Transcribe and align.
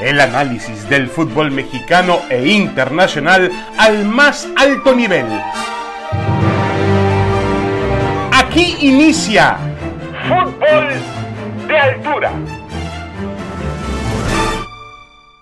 El 0.00 0.20
análisis 0.20 0.86
del 0.90 1.08
fútbol 1.08 1.50
mexicano 1.50 2.20
e 2.28 2.46
internacional 2.46 3.50
al 3.78 4.04
más 4.04 4.46
alto 4.54 4.94
nivel. 4.94 5.24
Aquí 8.30 8.76
inicia 8.82 9.56
Fútbol 10.28 11.66
de 11.66 11.78
Altura. 11.78 12.32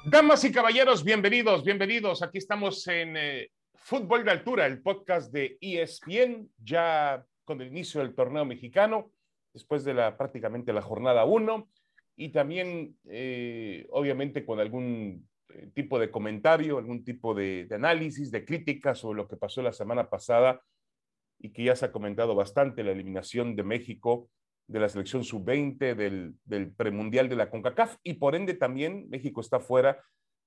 Damas 0.04 0.44
y 0.44 0.52
caballeros, 0.52 1.02
bienvenidos, 1.02 1.64
bienvenidos. 1.64 2.22
Aquí 2.22 2.38
estamos 2.38 2.86
en 2.86 3.16
eh, 3.16 3.50
Fútbol 3.74 4.24
de 4.24 4.30
Altura, 4.30 4.66
el 4.66 4.80
podcast 4.80 5.32
de 5.32 5.58
ESPN, 5.60 6.48
ya 6.62 7.24
con 7.44 7.60
el 7.60 7.66
inicio 7.66 8.00
del 8.02 8.14
torneo 8.14 8.44
mexicano, 8.44 9.10
después 9.52 9.82
de 9.84 9.94
la 9.94 10.16
prácticamente 10.16 10.72
la 10.72 10.80
jornada 10.80 11.24
1 11.24 11.66
y 12.16 12.30
también, 12.30 12.96
eh, 13.08 13.86
obviamente, 13.90 14.44
con 14.44 14.60
algún 14.60 15.28
eh, 15.50 15.70
tipo 15.74 15.98
de 15.98 16.10
comentario, 16.10 16.78
algún 16.78 17.04
tipo 17.04 17.34
de, 17.34 17.66
análisis, 17.70 18.30
de 18.30 18.44
crítica 18.44 18.94
sobre 18.94 19.18
lo 19.18 19.28
que 19.28 19.36
pasó 19.36 19.62
la 19.62 19.72
semana 19.72 20.08
pasada 20.08 20.60
y 21.38 21.50
que 21.50 21.64
ya 21.64 21.76
se 21.76 21.86
ha 21.86 21.92
comentado 21.92 22.34
bastante, 22.34 22.84
la 22.84 22.92
eliminación 22.92 23.56
de 23.56 23.64
México 23.64 24.30
de 24.66 24.80
la 24.80 24.88
selección 24.88 25.24
sub-20, 25.24 25.94
del, 25.94 26.72
premundial 26.72 27.28
de 27.28 27.36
la 27.36 27.50
CONCACAF 27.50 27.96
y 28.02 28.14
por 28.14 28.34
ende 28.34 28.54
también 28.54 29.06
México 29.10 29.42
está 29.42 29.60
fuera 29.60 30.02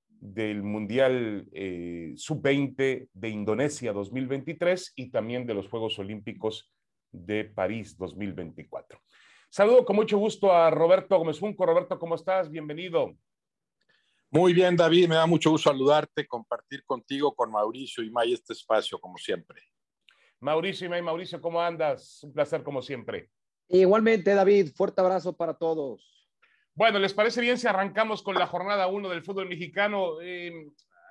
del 0.07 0.63
Mundial 0.63 1.47
eh, 1.51 2.13
sub-20 2.15 3.09
de 3.13 3.29
Indonesia 3.29 3.93
2023 3.93 4.93
y 4.95 5.11
también 5.11 5.45
de 5.45 5.53
los 5.53 5.69
Juegos 5.69 5.99
Olímpicos 5.99 6.73
de 7.11 7.45
París 7.45 7.95
2024. 7.97 8.99
Saludo 9.49 9.85
con 9.85 9.95
mucho 9.95 10.17
gusto 10.17 10.51
a 10.53 10.69
Roberto 10.69 11.17
Gómez 11.17 11.39
Junco. 11.39 11.65
Roberto, 11.65 11.97
¿cómo 11.97 12.15
estás? 12.15 12.51
Bienvenido. 12.51 13.15
Muy 14.29 14.53
bien, 14.53 14.75
David. 14.75 15.07
Me 15.07 15.15
da 15.15 15.25
mucho 15.25 15.51
gusto 15.51 15.69
saludarte, 15.69 16.27
compartir 16.27 16.83
contigo, 16.85 17.33
con 17.33 17.49
Mauricio 17.49 18.03
y 18.03 18.11
May 18.11 18.33
este 18.33 18.53
espacio, 18.53 18.99
como 18.99 19.17
siempre. 19.17 19.61
Mauricio 20.41 20.85
y 20.85 20.89
May, 20.89 21.01
Mauricio, 21.01 21.41
¿cómo 21.41 21.61
andas? 21.61 22.21
Un 22.23 22.33
placer, 22.33 22.61
como 22.61 22.81
siempre. 22.81 23.29
Igualmente, 23.69 24.35
David. 24.35 24.73
Fuerte 24.75 25.01
abrazo 25.01 25.35
para 25.35 25.53
todos. 25.53 26.27
Bueno, 26.75 26.99
¿les 26.99 27.13
parece 27.13 27.41
bien 27.41 27.57
si 27.57 27.67
arrancamos 27.67 28.21
con 28.21 28.35
la 28.35 28.47
jornada 28.47 28.87
1 28.87 29.09
del 29.09 29.23
fútbol 29.23 29.47
mexicano? 29.47 30.21
Eh, 30.21 30.51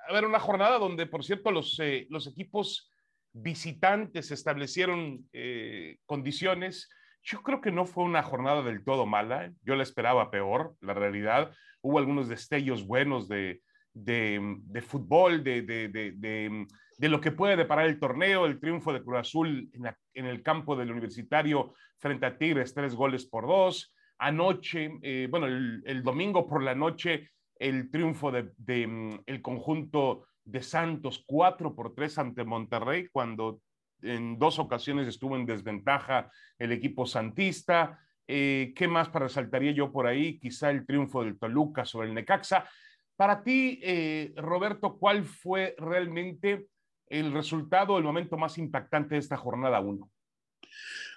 a 0.07 0.13
ver, 0.13 0.25
una 0.25 0.39
jornada 0.39 0.77
donde, 0.77 1.07
por 1.07 1.25
cierto, 1.25 1.51
los, 1.51 1.77
eh, 1.79 2.05
los 2.09 2.27
equipos 2.27 2.89
visitantes 3.33 4.31
establecieron 4.31 5.27
eh, 5.33 5.97
condiciones 6.05 6.87
yo 7.27 7.43
creo 7.43 7.59
que 7.59 7.71
no 7.71 7.85
fue 7.85 8.05
una 8.05 8.23
jornada 8.23 8.61
del 8.63 8.85
todo 8.85 9.05
mala. 9.05 9.51
Yo 9.61 9.75
la 9.75 9.83
esperaba 9.83 10.31
peor, 10.31 10.75
la 10.79 10.93
realidad. 10.93 11.51
Hubo 11.81 11.99
algunos 11.99 12.29
destellos 12.29 12.87
buenos 12.87 13.27
de, 13.27 13.61
de, 13.93 14.81
fútbol, 14.81 15.43
de, 15.43 15.61
de, 15.61 17.09
lo 17.09 17.19
que 17.19 17.31
puede 17.33 17.57
deparar 17.57 17.85
el 17.85 17.99
torneo, 17.99 18.45
el 18.45 18.61
triunfo 18.61 18.93
de 18.93 19.03
Cruz 19.03 19.19
Azul 19.19 19.69
en, 20.13 20.25
el 20.25 20.41
campo 20.41 20.77
del 20.77 20.89
universitario 20.89 21.73
frente 21.99 22.25
a 22.25 22.37
Tigres, 22.37 22.73
tres 22.73 22.95
goles 22.95 23.25
por 23.25 23.45
dos. 23.45 23.93
Anoche, 24.19 24.97
eh, 25.01 25.27
bueno, 25.29 25.47
el, 25.47 26.03
domingo 26.03 26.47
por 26.47 26.63
la 26.63 26.75
noche, 26.75 27.29
el 27.59 27.91
triunfo 27.91 28.31
del 28.31 28.53
de, 28.57 29.19
el 29.25 29.41
conjunto 29.41 30.27
de 30.45 30.61
Santos, 30.61 31.25
cuatro 31.27 31.75
por 31.75 31.93
tres 31.93 32.17
ante 32.17 32.45
Monterrey, 32.45 33.09
cuando 33.11 33.59
en 34.01 34.37
dos 34.37 34.59
ocasiones 34.59 35.07
estuvo 35.07 35.35
en 35.35 35.45
desventaja 35.45 36.31
el 36.57 36.71
equipo 36.71 37.05
santista. 37.05 37.99
Eh, 38.27 38.73
¿Qué 38.75 38.87
más 38.87 39.09
para 39.09 39.27
resaltaría 39.27 39.71
yo 39.71 39.91
por 39.91 40.07
ahí? 40.07 40.39
Quizá 40.39 40.69
el 40.69 40.85
triunfo 40.85 41.23
del 41.23 41.39
Toluca 41.39 41.85
sobre 41.85 42.07
el 42.07 42.13
Necaxa. 42.13 42.67
Para 43.15 43.43
ti, 43.43 43.79
eh, 43.81 44.33
Roberto, 44.35 44.97
¿cuál 44.97 45.23
fue 45.25 45.75
realmente 45.77 46.67
el 47.07 47.31
resultado, 47.31 47.97
el 47.97 48.03
momento 48.03 48.37
más 48.37 48.57
impactante 48.57 49.15
de 49.15 49.19
esta 49.19 49.37
jornada 49.37 49.79
1? 49.79 50.11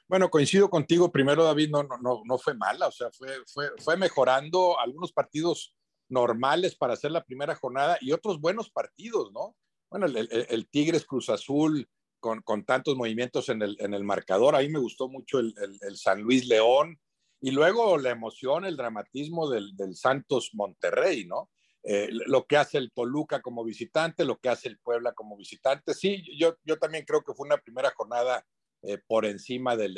Bueno, 0.08 0.30
coincido 0.30 0.70
contigo. 0.70 1.12
Primero, 1.12 1.44
David, 1.44 1.70
no, 1.70 1.82
no, 1.82 2.22
no 2.24 2.38
fue 2.38 2.54
mala, 2.54 2.88
o 2.88 2.92
sea, 2.92 3.10
fue, 3.10 3.28
fue, 3.46 3.70
fue 3.78 3.96
mejorando 3.96 4.78
algunos 4.78 5.12
partidos 5.12 5.76
normales 6.08 6.74
para 6.74 6.94
hacer 6.94 7.10
la 7.10 7.24
primera 7.24 7.54
jornada 7.54 7.98
y 8.00 8.12
otros 8.12 8.40
buenos 8.40 8.70
partidos, 8.70 9.30
¿no? 9.32 9.56
Bueno, 9.90 10.06
el 10.06 10.68
Tigres 10.68 11.04
Cruz 11.04 11.28
Azul, 11.28 11.88
con, 12.20 12.42
con 12.42 12.64
tantos 12.64 12.96
movimientos 12.96 13.48
en 13.48 13.62
el, 13.62 13.76
en 13.80 13.94
el, 13.94 14.04
marcador. 14.04 14.54
Ahí 14.54 14.68
me 14.68 14.78
gustó 14.78 15.08
mucho 15.08 15.38
el, 15.38 15.54
el, 15.56 15.96
San 15.96 16.20
Luis 16.20 16.46
León 16.46 17.00
y 17.40 17.50
luego 17.50 17.98
la 17.98 18.10
emoción, 18.10 18.64
el 18.64 18.76
dramatismo 18.76 19.48
del, 19.50 19.76
del 19.76 19.96
Santos 19.96 20.50
Monterrey, 20.52 21.24
¿no? 21.26 21.50
Eh, 21.82 22.10
lo 22.10 22.44
que 22.46 22.58
hace 22.58 22.76
el 22.76 22.92
Toluca 22.92 23.40
como 23.40 23.64
visitante, 23.64 24.24
lo 24.24 24.38
que 24.38 24.50
hace 24.50 24.68
el 24.68 24.78
Puebla 24.78 25.14
como 25.14 25.36
visitante. 25.36 25.94
Sí, 25.94 26.22
yo, 26.38 26.56
yo 26.64 26.78
también 26.78 27.04
creo 27.06 27.22
que 27.22 27.32
fue 27.32 27.46
una 27.46 27.56
primera 27.56 27.90
jornada 27.96 28.44
eh, 28.82 28.98
por 29.06 29.24
encima 29.24 29.76
de, 29.76 29.88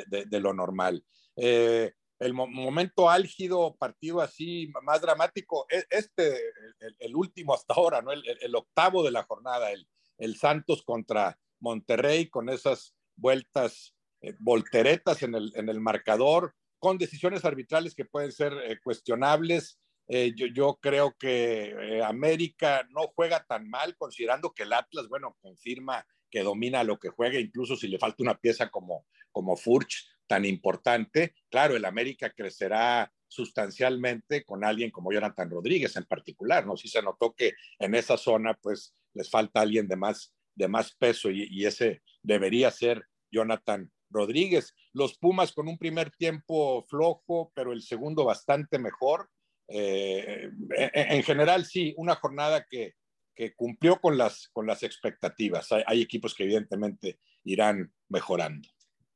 lo 0.40 0.54
normal. 0.54 1.04
Eh, 1.36 1.92
el 2.20 2.34
momento 2.34 3.10
álgido, 3.10 3.74
partido 3.76 4.20
así 4.20 4.72
más 4.82 5.00
dramático, 5.00 5.66
e, 5.68 5.84
este, 5.90 6.36
el, 6.78 6.96
el 7.00 7.16
último 7.16 7.52
hasta 7.52 7.74
ahora, 7.74 8.00
¿no? 8.00 8.12
El, 8.12 8.22
el, 8.40 8.54
octavo 8.54 9.02
de 9.02 9.10
la 9.10 9.24
jornada, 9.24 9.72
el, 9.72 9.88
el 10.18 10.36
Santos 10.36 10.82
contra, 10.84 11.36
Monterrey 11.62 12.28
con 12.28 12.50
esas 12.50 12.94
vueltas 13.16 13.94
eh, 14.20 14.34
volteretas 14.38 15.22
en 15.22 15.34
el, 15.34 15.52
en 15.56 15.68
el 15.68 15.80
marcador, 15.80 16.54
con 16.78 16.98
decisiones 16.98 17.44
arbitrales 17.44 17.94
que 17.94 18.04
pueden 18.04 18.32
ser 18.32 18.52
eh, 18.52 18.78
cuestionables. 18.82 19.78
Eh, 20.08 20.34
yo, 20.36 20.46
yo, 20.46 20.78
creo 20.82 21.14
que 21.18 22.02
América 22.04 22.86
no 22.90 23.12
juega 23.14 23.44
tan 23.44 23.68
mal, 23.70 23.96
considerando 23.96 24.52
que 24.52 24.64
el 24.64 24.72
Atlas, 24.72 25.08
bueno, 25.08 25.36
confirma 25.40 26.04
que 26.30 26.42
domina 26.42 26.82
lo 26.82 26.98
que 26.98 27.08
juega, 27.08 27.38
incluso 27.38 27.76
si 27.76 27.88
le 27.88 27.98
falta 27.98 28.22
una 28.22 28.38
pieza 28.38 28.68
como, 28.68 29.06
como 29.30 29.56
Furch 29.56 30.08
tan 30.26 30.44
importante. 30.44 31.34
Claro, 31.50 31.76
el 31.76 31.84
América 31.84 32.30
crecerá 32.30 33.12
sustancialmente 33.28 34.44
con 34.44 34.64
alguien 34.64 34.90
como 34.90 35.12
Jonathan 35.12 35.50
Rodríguez 35.50 35.96
en 35.96 36.04
particular, 36.04 36.66
¿no? 36.66 36.76
Si 36.76 36.88
se 36.88 37.02
notó 37.02 37.34
que 37.34 37.52
en 37.78 37.94
esa 37.94 38.16
zona, 38.16 38.54
pues 38.54 38.94
les 39.14 39.30
falta 39.30 39.60
alguien 39.60 39.88
de 39.88 39.96
más 39.96 40.34
de 40.54 40.68
más 40.68 40.94
peso 40.94 41.30
y, 41.30 41.64
ese 41.64 42.02
debería 42.22 42.70
ser 42.70 43.06
Jonathan 43.30 43.90
Rodríguez. 44.10 44.74
Los 44.92 45.18
Pumas 45.18 45.52
con 45.52 45.68
un 45.68 45.78
primer 45.78 46.10
tiempo 46.10 46.84
flojo, 46.88 47.52
pero 47.54 47.72
el 47.72 47.82
segundo 47.82 48.24
bastante 48.24 48.78
mejor. 48.78 49.28
Eh, 49.68 50.50
en, 50.76 51.22
general, 51.22 51.64
sí, 51.64 51.94
una 51.96 52.14
jornada 52.16 52.66
que, 52.68 52.94
que, 53.34 53.54
cumplió 53.54 54.00
con 54.00 54.18
las, 54.18 54.48
con 54.52 54.66
las 54.66 54.82
expectativas. 54.82 55.70
Hay, 55.86 56.02
equipos 56.02 56.34
que 56.34 56.44
evidentemente 56.44 57.18
irán 57.44 57.90
mejorando. 58.08 58.68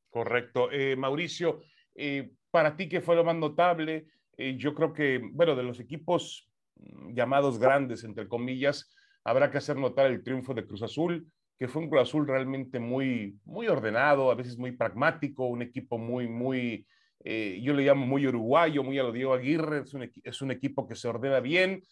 Correcto. 0.09 0.71
Eh, 0.73 0.97
Mauricio, 0.97 1.61
eh, 1.95 2.33
para 2.51 2.75
ti, 2.75 2.89
¿qué 2.89 3.03
fue 3.03 3.17
lo 3.17 3.25
más 3.25 3.37
notable? 3.37 4.07
yo 4.59 4.75
creo 4.75 4.93
que, 4.93 5.19
bueno, 5.33 5.57
de 5.57 5.63
los 5.63 5.81
equipos 5.81 6.47
mm, 6.75 7.15
llamados 7.15 7.59
grandes, 7.59 8.05
entre 8.05 8.29
comillas, 8.29 8.95
Habrá 9.27 9.51
que 9.51 9.59
hacer 9.59 9.77
notar 9.77 10.07
el 10.07 10.23
triunfo 10.23 10.55
de 10.55 10.65
Cruz 10.65 10.85
Azul, 10.85 11.27
que 11.59 11.67
fue 11.67 11.83
un 11.83 11.91
Cruz 11.91 12.03
Azul 12.03 12.29
realmente 12.29 12.79
muy, 12.79 13.37
muy 13.45 13.67
ordenado, 13.67 14.31
a 14.31 14.37
veces 14.37 14.57
muy 14.57 14.71
pragmático, 14.71 15.47
un 15.47 15.63
equipo 15.63 15.99
muy, 15.99 16.29
muy, 16.29 16.87
eh, 17.25 17.59
yo 17.61 17.75
le 17.75 17.83
llamo 17.83 18.07
muy 18.07 18.25
uruguayo, 18.29 18.85
muy 18.85 19.01
a 19.01 19.03
lo 19.03 19.11
Diego 19.11 19.35
Aguirre, 19.35 19.81
es 19.81 19.93
un, 19.95 20.09
es 20.23 20.43
un 20.43 20.53
equipo 20.53 20.87
que 20.87 20.95
se 20.95 21.09
ordena 21.09 21.41
bien, 21.41 21.83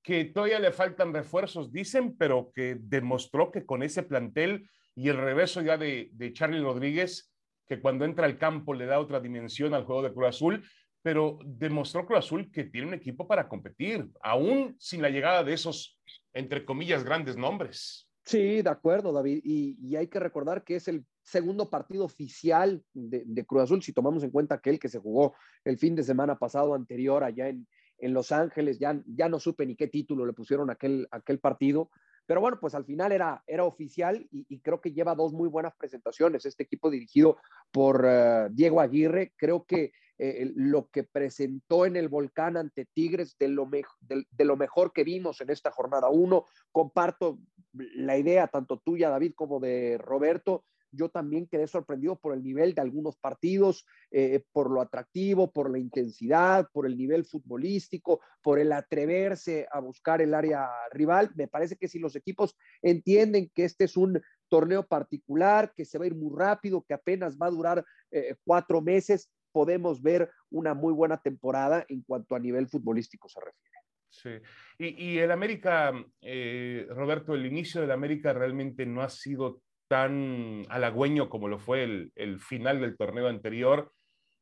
que 0.00 0.26
todavía 0.26 0.60
le 0.60 0.70
faltan 0.70 1.12
refuerzos, 1.12 1.72
dicen, 1.72 2.16
pero 2.16 2.52
que 2.54 2.76
demostró 2.78 3.50
que 3.50 3.66
con 3.66 3.82
ese 3.82 4.04
plantel 4.04 4.70
y 4.94 5.08
el 5.08 5.16
reverso 5.16 5.62
ya 5.62 5.76
de, 5.76 6.10
de 6.12 6.32
Charlie 6.32 6.60
Rodríguez, 6.60 7.34
que 7.66 7.80
cuando 7.80 8.04
entra 8.04 8.26
al 8.26 8.38
campo 8.38 8.74
le 8.74 8.86
da 8.86 9.00
otra 9.00 9.18
dimensión 9.18 9.74
al 9.74 9.86
juego 9.86 10.02
de 10.02 10.12
Cruz 10.12 10.28
Azul, 10.28 10.64
pero 11.02 11.38
demostró 11.44 12.06
Cruz 12.06 12.20
Azul 12.20 12.50
que 12.52 12.64
tiene 12.64 12.86
un 12.86 12.94
equipo 12.94 13.26
para 13.26 13.48
competir, 13.48 14.06
aún 14.22 14.76
sin 14.78 15.02
la 15.02 15.10
llegada 15.10 15.42
de 15.42 15.52
esos 15.52 15.98
entre 16.36 16.64
comillas, 16.64 17.02
grandes 17.02 17.36
nombres. 17.36 18.08
Sí, 18.24 18.60
de 18.60 18.70
acuerdo, 18.70 19.12
David. 19.12 19.40
Y, 19.42 19.96
hay 19.96 20.08
que 20.08 20.20
recordar 20.20 20.64
que 20.64 20.76
es 20.76 20.88
el 20.88 21.04
segundo 21.22 21.70
partido 21.70 22.04
oficial 22.04 22.82
de, 22.92 23.46
Cruz 23.46 23.62
Azul, 23.62 23.82
si 23.82 23.92
tomamos 23.92 24.22
en 24.22 24.30
cuenta 24.30 24.56
aquel 24.56 24.78
que 24.78 24.88
se 24.88 24.98
jugó 24.98 25.34
el 25.64 25.78
fin 25.78 25.94
de 25.94 26.02
semana 26.02 26.36
pasado 26.36 26.74
anterior 26.74 27.24
allá 27.24 27.48
en, 27.48 27.66
en 27.98 28.12
Los 28.12 28.32
Ángeles. 28.32 28.78
Ya, 28.78 29.00
ya 29.06 29.28
no 29.28 29.40
supe 29.40 29.64
ni 29.64 29.76
qué 29.76 29.86
título 29.88 30.26
le 30.26 30.34
pusieron 30.34 30.70
aquel, 30.70 31.08
aquel 31.10 31.38
partido. 31.38 31.90
Pero 32.26 32.40
bueno, 32.40 32.58
pues 32.60 32.74
al 32.74 32.84
final 32.84 33.12
era, 33.12 33.42
era 33.46 33.64
oficial 33.64 34.26
y, 34.30 34.58
creo 34.60 34.80
que 34.80 34.92
lleva 34.92 35.14
dos 35.14 35.32
muy 35.32 35.48
buenas 35.48 35.74
presentaciones. 35.76 36.44
Este 36.44 36.64
equipo 36.64 36.90
dirigido 36.90 37.38
por 37.70 38.04
uh, 38.04 38.48
Diego 38.50 38.80
Aguirre, 38.80 39.32
creo 39.36 39.64
que 39.64 39.92
eh, 40.18 40.50
lo 40.54 40.88
que 40.90 41.04
presentó 41.04 41.86
en 41.86 41.96
el 41.96 42.08
volcán 42.08 42.56
ante 42.56 42.86
Tigres 42.86 43.36
de 43.38 43.48
lo, 43.48 43.68
de, 44.00 44.44
lo 44.44 44.56
mejor 44.56 44.92
que 44.92 45.04
vimos 45.04 45.40
en 45.40 45.50
esta 45.50 45.70
jornada 45.70 46.08
uno. 46.08 46.46
Comparto 46.72 47.38
la 47.72 48.16
idea, 48.16 48.48
tanto 48.48 48.78
tuya, 48.78 49.10
David, 49.10 49.32
como 49.34 49.60
de 49.60 49.98
Roberto, 49.98 50.64
yo 50.96 51.08
también 51.10 51.46
quedé 51.46 51.66
sorprendido 51.66 52.16
por 52.16 52.34
el 52.34 52.42
nivel 52.42 52.74
de 52.74 52.80
algunos 52.80 53.16
partidos, 53.16 53.86
eh, 54.10 54.42
por 54.52 54.70
lo 54.70 54.80
atractivo, 54.80 55.52
por 55.52 55.70
la 55.70 55.78
intensidad, 55.78 56.68
por 56.72 56.86
el 56.86 56.96
nivel 56.96 57.24
futbolístico, 57.24 58.20
por 58.42 58.58
el 58.58 58.72
atreverse 58.72 59.66
a 59.70 59.80
buscar 59.80 60.22
el 60.22 60.34
área 60.34 60.68
rival. 60.92 61.30
Me 61.34 61.48
parece 61.48 61.76
que 61.76 61.88
si 61.88 61.98
los 61.98 62.16
equipos 62.16 62.56
entienden 62.82 63.50
que 63.54 63.64
este 63.64 63.84
es 63.84 63.96
un 63.96 64.20
torneo 64.48 64.86
particular, 64.86 65.72
que 65.76 65.84
se 65.84 65.98
va 65.98 66.04
a 66.04 66.08
ir 66.08 66.14
muy 66.14 66.34
rápido, 66.36 66.82
que 66.82 66.94
apenas 66.94 67.36
va 67.36 67.46
a 67.46 67.50
durar 67.50 67.84
eh, 68.10 68.36
cuatro 68.44 68.80
meses, 68.80 69.28
podemos 69.56 70.02
ver 70.02 70.30
una 70.50 70.74
muy 70.74 70.92
buena 70.92 71.16
temporada 71.16 71.86
en 71.88 72.02
cuanto 72.02 72.34
a 72.34 72.38
nivel 72.38 72.68
futbolístico 72.68 73.26
se 73.26 73.40
refiere. 73.40 73.78
Sí, 74.10 74.30
y, 74.78 75.16
el 75.16 75.30
América, 75.30 75.94
eh, 76.20 76.86
Roberto, 76.90 77.32
el 77.32 77.46
inicio 77.46 77.80
del 77.80 77.90
América 77.90 78.34
realmente 78.34 78.84
no 78.84 79.00
ha 79.00 79.08
sido 79.08 79.62
tan 79.88 80.64
halagüeño 80.68 81.30
como 81.30 81.48
lo 81.48 81.58
fue 81.58 82.10
el, 82.14 82.38
final 82.38 82.82
del 82.82 82.98
torneo 82.98 83.28
anterior, 83.28 83.92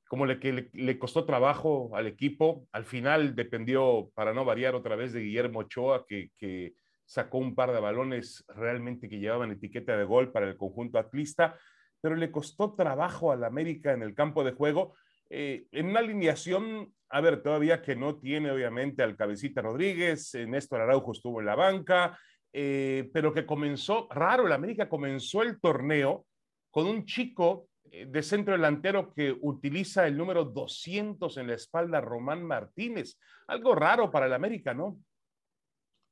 como 0.09 0.27
le, 0.27 0.41
que 0.41 0.69
le, 0.73 0.99
costó 0.99 1.25
trabajo 1.25 1.95
al 1.95 2.09
equipo. 2.09 2.67
Al 2.73 2.85
final 2.85 3.37
dependió, 3.37 4.11
para 4.15 4.35
no 4.35 4.45
variar 4.45 4.75
otra 4.75 4.97
vez, 4.97 5.13
de 5.13 5.21
Guillermo 5.21 5.61
Ochoa, 5.61 6.07
que, 6.09 6.31
que 6.37 6.75
sacó 7.05 7.39
un 7.39 7.55
par 7.55 7.71
de 7.71 7.79
balones 7.79 8.45
realmente 8.49 9.09
que 9.09 9.21
llevaban 9.21 9.53
etiqueta 9.53 9.97
de 9.97 10.05
gol 10.05 10.33
para 10.33 10.49
el 10.49 10.57
conjunto 10.57 10.99
atlista, 10.99 11.57
pero 12.05 12.17
le 12.17 12.31
costó 12.31 12.75
trabajo 12.75 13.33
al 13.33 13.45
América 13.45 13.95
en 13.95 14.03
el 14.03 14.15
campo 14.15 14.45
de 14.45 14.53
juego. 14.53 14.95
Eh, 15.31 15.67
en 15.73 15.87
una 15.87 16.01
alineación, 16.01 16.93
a 17.09 17.21
ver, 17.21 17.43
todavía 17.43 17.83
que 17.83 17.97
no 17.97 18.19
tiene 18.19 18.51
obviamente 18.51 19.03
al 19.03 19.17
Cabecita 19.17 19.63
Rodríguez, 19.63 20.35
Néstor 20.35 20.81
Araujo 20.81 21.13
estuvo 21.13 21.41
en 21.41 21.47
la 21.47 21.55
banca, 21.55 22.19
eh, 22.53 23.11
pero 23.13 23.33
que 23.33 23.47
comenzó, 23.47 24.09
raro, 24.11 24.47
el 24.47 24.53
América 24.53 24.89
comenzó 24.89 25.43
el 25.43 25.61
torneo 25.61 26.27
con 26.71 26.87
un 26.87 27.05
chico 27.05 27.69
eh, 27.91 28.07
de 28.07 28.23
centro 28.23 28.53
delantero 28.55 29.13
que 29.13 29.37
utiliza 29.41 30.07
el 30.07 30.17
número 30.17 30.45
200 30.45 31.37
en 31.37 31.49
la 31.49 31.55
espalda, 31.55 32.01
Román 32.01 32.45
Martínez. 32.45 33.19
Algo 33.49 33.75
raro 33.75 34.11
para 34.11 34.27
el 34.27 34.33
América, 34.33 34.73
¿no? 34.73 34.99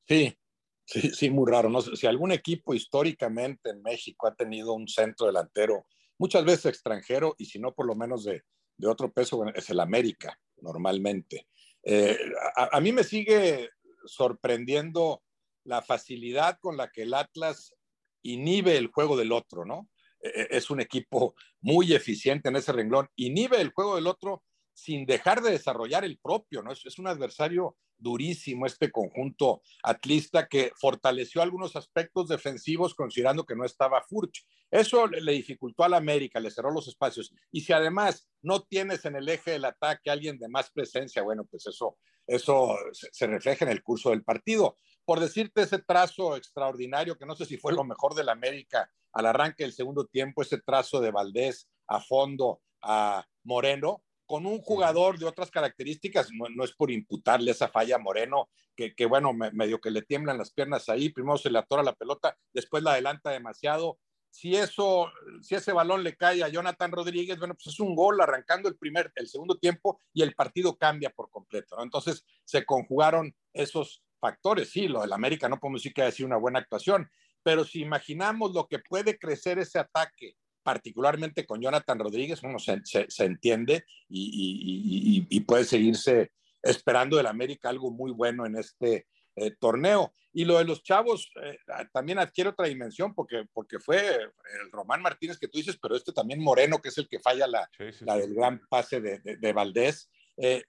Sí, 0.07 0.37
Sí, 0.85 1.11
sí, 1.11 1.31
muy 1.31 1.51
raro. 1.51 1.71
No 1.71 1.81
si 1.81 2.07
algún 2.07 2.33
equipo 2.33 2.75
históricamente 2.75 3.71
en 3.71 3.83
México 3.83 4.27
ha 4.27 4.35
tenido 4.35 4.75
un 4.75 4.89
centro 4.89 5.27
delantero, 5.27 5.87
muchas 6.19 6.45
veces 6.45 6.67
extranjero, 6.67 7.35
y 7.39 7.47
si 7.47 7.59
no, 7.59 7.73
por 7.73 7.87
lo 7.87 7.95
menos 7.95 8.25
de, 8.25 8.43
otro 8.87 9.13
peso, 9.13 9.45
es 9.55 9.71
el 9.71 9.81
América, 9.81 10.39
normalmente. 10.61 11.49
Eh, 11.83 12.19
a, 12.57 12.81
mí 12.81 12.93
me 12.93 13.05
sigue 13.05 13.71
sorprendiendo 14.05 15.23
la 15.65 15.83
facilidad 15.83 16.59
con 16.61 16.77
la 16.77 16.91
que 16.91 17.03
el 17.03 17.15
Atlas 17.15 17.75
inhibe 18.23 18.77
el 18.77 18.89
juego 18.89 19.17
del 19.17 19.33
otro, 19.33 19.65
¿no? 19.65 19.89
E, 20.21 20.29
e, 20.29 20.49
es 20.51 20.71
un 20.71 20.81
equipo 20.81 21.35
muy 21.61 21.93
eficiente 21.93 22.49
en 22.49 22.57
ese 22.57 22.73
renglón, 22.73 23.09
inhibe 23.17 23.61
el 23.61 23.71
juego 23.71 23.97
del 23.97 24.07
otro 24.07 24.43
sin 24.75 25.07
dejar 25.07 25.43
de 25.43 25.51
desarrollar 25.51 26.05
el 26.05 26.19
propio, 26.19 26.63
¿no? 26.63 26.73
Es, 26.73 26.99
un 26.99 27.07
adversario 27.07 27.77
durísimo 27.99 28.67
este 28.67 28.91
conjunto 28.91 29.63
atlista 29.83 30.49
que 30.49 30.73
fortaleció 30.77 31.41
algunos 31.41 31.77
aspectos 31.77 32.29
defensivos 32.29 32.95
considerando 32.95 33.45
que 33.45 33.55
no 33.55 33.65
estaba 33.65 34.03
Furch. 34.03 34.45
Eso 34.71 35.07
le, 35.07 35.33
dificultó 35.33 35.85
al 35.85 35.95
América, 35.95 36.41
le 36.41 36.51
cerró 36.51 36.73
los 36.73 36.89
espacios. 36.89 37.33
Y 37.51 37.61
si 37.61 37.73
además 37.73 38.29
no 38.41 38.63
tienes 38.63 39.05
en 39.05 39.17
el 39.17 39.29
eje 39.29 39.53
del 39.53 39.67
ataque 39.67 40.11
a 40.11 40.15
alguien 40.15 40.39
de 40.39 40.49
más 40.49 40.71
presencia, 40.71 41.23
bueno, 41.23 41.45
pues 41.45 41.67
eso, 41.67 41.97
eso 42.27 42.77
se, 42.93 43.27
refleja 43.27 43.65
en 43.65 43.71
el 43.71 43.83
curso 43.83 44.11
del 44.11 44.25
partido. 44.25 44.77
Por 45.05 45.21
decirte 45.21 45.63
ese 45.63 45.79
trazo 45.79 46.37
extraordinario, 46.37 47.17
que 47.19 47.27
no 47.27 47.37
sé 47.37 47.45
si 47.45 47.57
fue 47.57 47.73
lo 47.73 47.85
mejor 47.85 48.15
del 48.15 48.31
América 48.31 48.91
al 49.13 49.27
arranque 49.27 49.65
del 49.65 49.75
segundo 49.75 50.07
tiempo, 50.07 50.43
ese 50.43 50.59
trazo 50.59 51.01
de 51.01 51.11
Valdés 51.11 51.69
a 51.87 52.01
fondo 52.01 52.63
a 52.81 53.25
Moreno, 53.45 54.03
con 54.27 54.47
un 54.47 54.59
jugador 54.61 55.19
de 55.19 55.27
otras 55.27 55.51
características, 55.51 56.31
no, 56.33 56.65
es 56.65 56.73
por 56.73 56.91
imputarle 56.91 57.51
esa 57.51 57.69
falla 57.69 57.97
a 57.97 57.99
Moreno, 57.99 58.49
que, 58.75 58.95
que 58.95 59.07
bueno, 59.07 59.33
medio 59.33 59.81
que 59.81 59.91
le 59.91 60.03
tiemblan 60.03 60.39
las 60.39 60.53
piernas 60.53 60.89
ahí, 60.89 61.11
primero 61.11 61.37
se 61.37 61.51
le 61.51 61.59
atora 61.59 61.83
la 61.83 61.95
pelota, 61.95 62.37
después 62.53 62.83
la 62.83 62.93
adelanta 62.93 63.31
demasiado. 63.31 63.99
Si 64.31 64.57
eso, 64.57 65.13
si 65.43 65.55
ese 65.55 65.73
balón 65.73 66.03
le 66.03 66.17
cae 66.17 66.43
a 66.43 66.49
Jonathan 66.49 66.91
Rodríguez, 66.91 67.39
bueno, 67.39 67.55
pues 67.55 67.67
es 67.67 67.81
un 67.81 67.95
gol 67.95 68.19
arrancando 68.19 68.69
el 68.71 68.79
primer, 68.79 69.13
el 69.17 69.29
segundo 69.29 69.59
tiempo 69.59 70.01
y 70.15 70.23
el 70.23 70.35
partido 70.35 70.79
cambia 70.79 71.11
por 71.11 71.29
completo. 71.31 71.77
Entonces 71.83 72.25
se 72.45 72.65
conjugaron 72.65 73.37
esos 73.53 74.03
factores. 74.19 74.71
Sí, 74.71 74.89
lo 74.89 75.03
del 75.03 75.13
América 75.13 75.51
no 75.51 75.61
podemos 75.61 75.83
decir 75.83 75.93
que 75.93 76.01
haya 76.01 76.13
sido 76.13 76.29
una 76.29 76.39
buena 76.39 76.61
actuación, 76.61 77.11
pero 77.43 77.65
si 77.65 77.81
imaginamos 77.81 78.55
lo 78.55 78.69
que 78.69 78.79
puede 78.79 79.19
crecer 79.19 79.59
ese 79.59 79.79
ataque 79.79 80.37
particularmente 80.63 81.47
con 81.47 81.61
Jonathan 81.61 81.99
Rodríguez, 81.99 82.41
bueno, 82.41 82.59
se, 82.59 82.81
se, 82.85 83.25
entiende 83.25 83.85
y, 84.09 85.27
y, 85.29 85.41
puede 85.41 85.65
seguirse 85.65 86.33
esperando 86.63 87.17
del 87.17 87.27
América 87.27 87.69
algo 87.69 87.91
muy 87.91 88.13
bueno 88.13 88.47
en 88.47 88.57
este 88.57 89.07
eh, 89.37 89.51
torneo. 89.59 90.13
Y 90.35 90.45
lo 90.45 90.59
de 90.59 90.65
los 90.65 90.83
chavos 90.83 91.31
eh, 91.43 91.59
también 91.93 92.19
adquiere 92.19 92.51
otra 92.51 92.67
dimensión 92.67 93.15
porque, 93.15 93.45
porque 93.53 93.79
fue 93.79 93.99
el 94.17 94.71
Román 94.71 95.03
Martínez 95.03 95.39
que 95.39 95.49
tú 95.49 95.59
dices, 95.59 95.79
pero 95.81 95.97
este 95.97 96.13
también 96.13 96.41
Moreno, 96.41 96.79
que 96.79 96.89
es 96.89 96.99
el 96.99 97.09
que 97.09 97.19
falla 97.19 97.47
la, 97.47 97.69
la 98.01 98.17
del 98.17 98.35
gran 98.35 98.61
pase 98.69 99.01
de, 99.01 99.19
de, 99.19 99.53
Valdés. 99.53 100.11
Eh, 100.37 100.63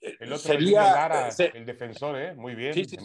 el 0.00 0.32
otro 0.32 0.38
sería, 0.38 1.28
el 1.52 1.66
defensor, 1.66 2.18
¿eh? 2.18 2.34
Muy 2.34 2.54
bien. 2.54 2.72
Sí, 2.72 2.84
sí, 2.84 2.96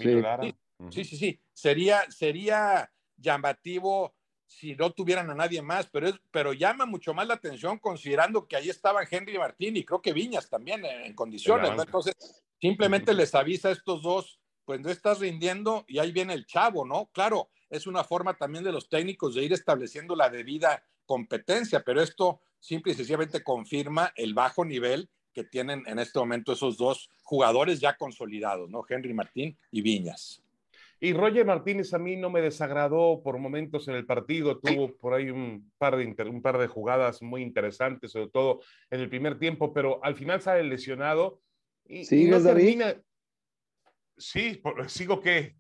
sí, 0.92 1.04
sí, 1.04 1.18
sí, 1.18 1.40
Sería, 1.54 2.10
sería 2.10 2.90
llamativo 3.18 4.14
si 4.47 4.75
no 4.75 4.92
tuvieran 4.92 5.30
a 5.30 5.36
nadie 5.36 5.62
más, 5.62 5.88
pero, 5.88 6.07
es, 6.07 6.15
pero 6.31 6.53
llama 6.53 6.86
mucho 6.86 7.13
más 7.13 7.27
la 7.27 7.36
atención 7.36 7.80
considerando 7.80 8.47
que 8.47 8.56
ahí 8.56 8.69
estaban 8.69 9.07
Henry 9.09 9.38
Martín 9.38 9.75
y 9.77 9.83
creo 9.83 10.01
que 10.01 10.13
Viñas 10.13 10.50
también 10.50 10.86
en, 10.86 11.13
condiciones, 11.13 11.71
Entonces, 11.77 12.15
simplemente 12.59 13.13
les 13.13 13.33
avisa 13.36 13.69
a 13.69 13.71
estos 13.71 14.01
dos, 14.01 14.39
pues 14.65 14.80
no 14.80 14.89
estás 14.89 15.19
rindiendo 15.19 15.86
y 15.88 16.00
ahí 16.00 16.12
viene 16.12 16.33
el 16.33 16.45
chavo, 16.45 16.86
¿no? 16.86 17.09
Claro, 17.12 17.50
es 17.69 17.88
una 17.88 18.03
forma 18.03 18.36
también 18.36 18.63
de 18.63 18.71
los 18.71 18.89
técnicos 18.89 19.36
de 19.36 19.44
ir 19.44 19.53
estableciendo 19.53 20.15
la 20.15 20.30
debida 20.30 20.83
competencia, 21.06 21.83
pero 21.83 22.01
esto 22.01 22.41
simple 22.59 22.94
y 22.94 22.95
sencillamente 22.95 23.44
confirma 23.44 24.13
el 24.15 24.33
bajo 24.33 24.65
nivel 24.65 25.09
que 25.33 25.44
tienen 25.44 25.83
en 25.86 26.00
este 26.00 26.18
momento 26.18 26.53
esos 26.53 26.77
dos 26.77 27.09
jugadores 27.24 27.80
ya 27.80 27.98
consolidados, 27.98 28.69
¿no? 28.69 28.86
Henry 28.88 29.13
Martín 29.13 29.57
y 29.69 29.81
Viñas. 29.81 30.41
Y 31.00 31.13
Roger 31.13 31.45
Martínez 31.45 31.94
a 31.94 32.00
mí 32.00 32.15
no 32.15 32.30
me 32.30 32.42
desagradó 32.42 33.21
por 33.21 33.38
momentos 33.38 33.88
en 33.88 33.95
el 33.95 34.06
partido, 34.06 34.59
tuvo 34.59 34.95
por 34.95 35.13
ahí 35.13 35.30
un 35.30 35.71
par 35.77 35.97
de, 35.97 36.06
un 36.30 36.42
par 36.42 36.57
de 36.57 36.68
jugadas 36.68 37.21
muy 37.21 37.42
interesantes, 37.42 38.12
sobre 38.12 38.30
todo 38.30 38.62
en 38.89 39.01
el 39.01 39.09
primer 39.09 39.38
tiempo, 39.38 39.74
pero 39.74 40.03
al 40.03 40.15
final 40.15 40.42
sale 40.42 40.63
lesionado. 40.63 41.42
Y, 41.86 42.06
¿Sigues, 42.06 42.44
no 42.44 42.50
termina... 42.50 42.95
Sí, 44.17 44.62
sigo 44.88 45.20
que, 45.20 45.58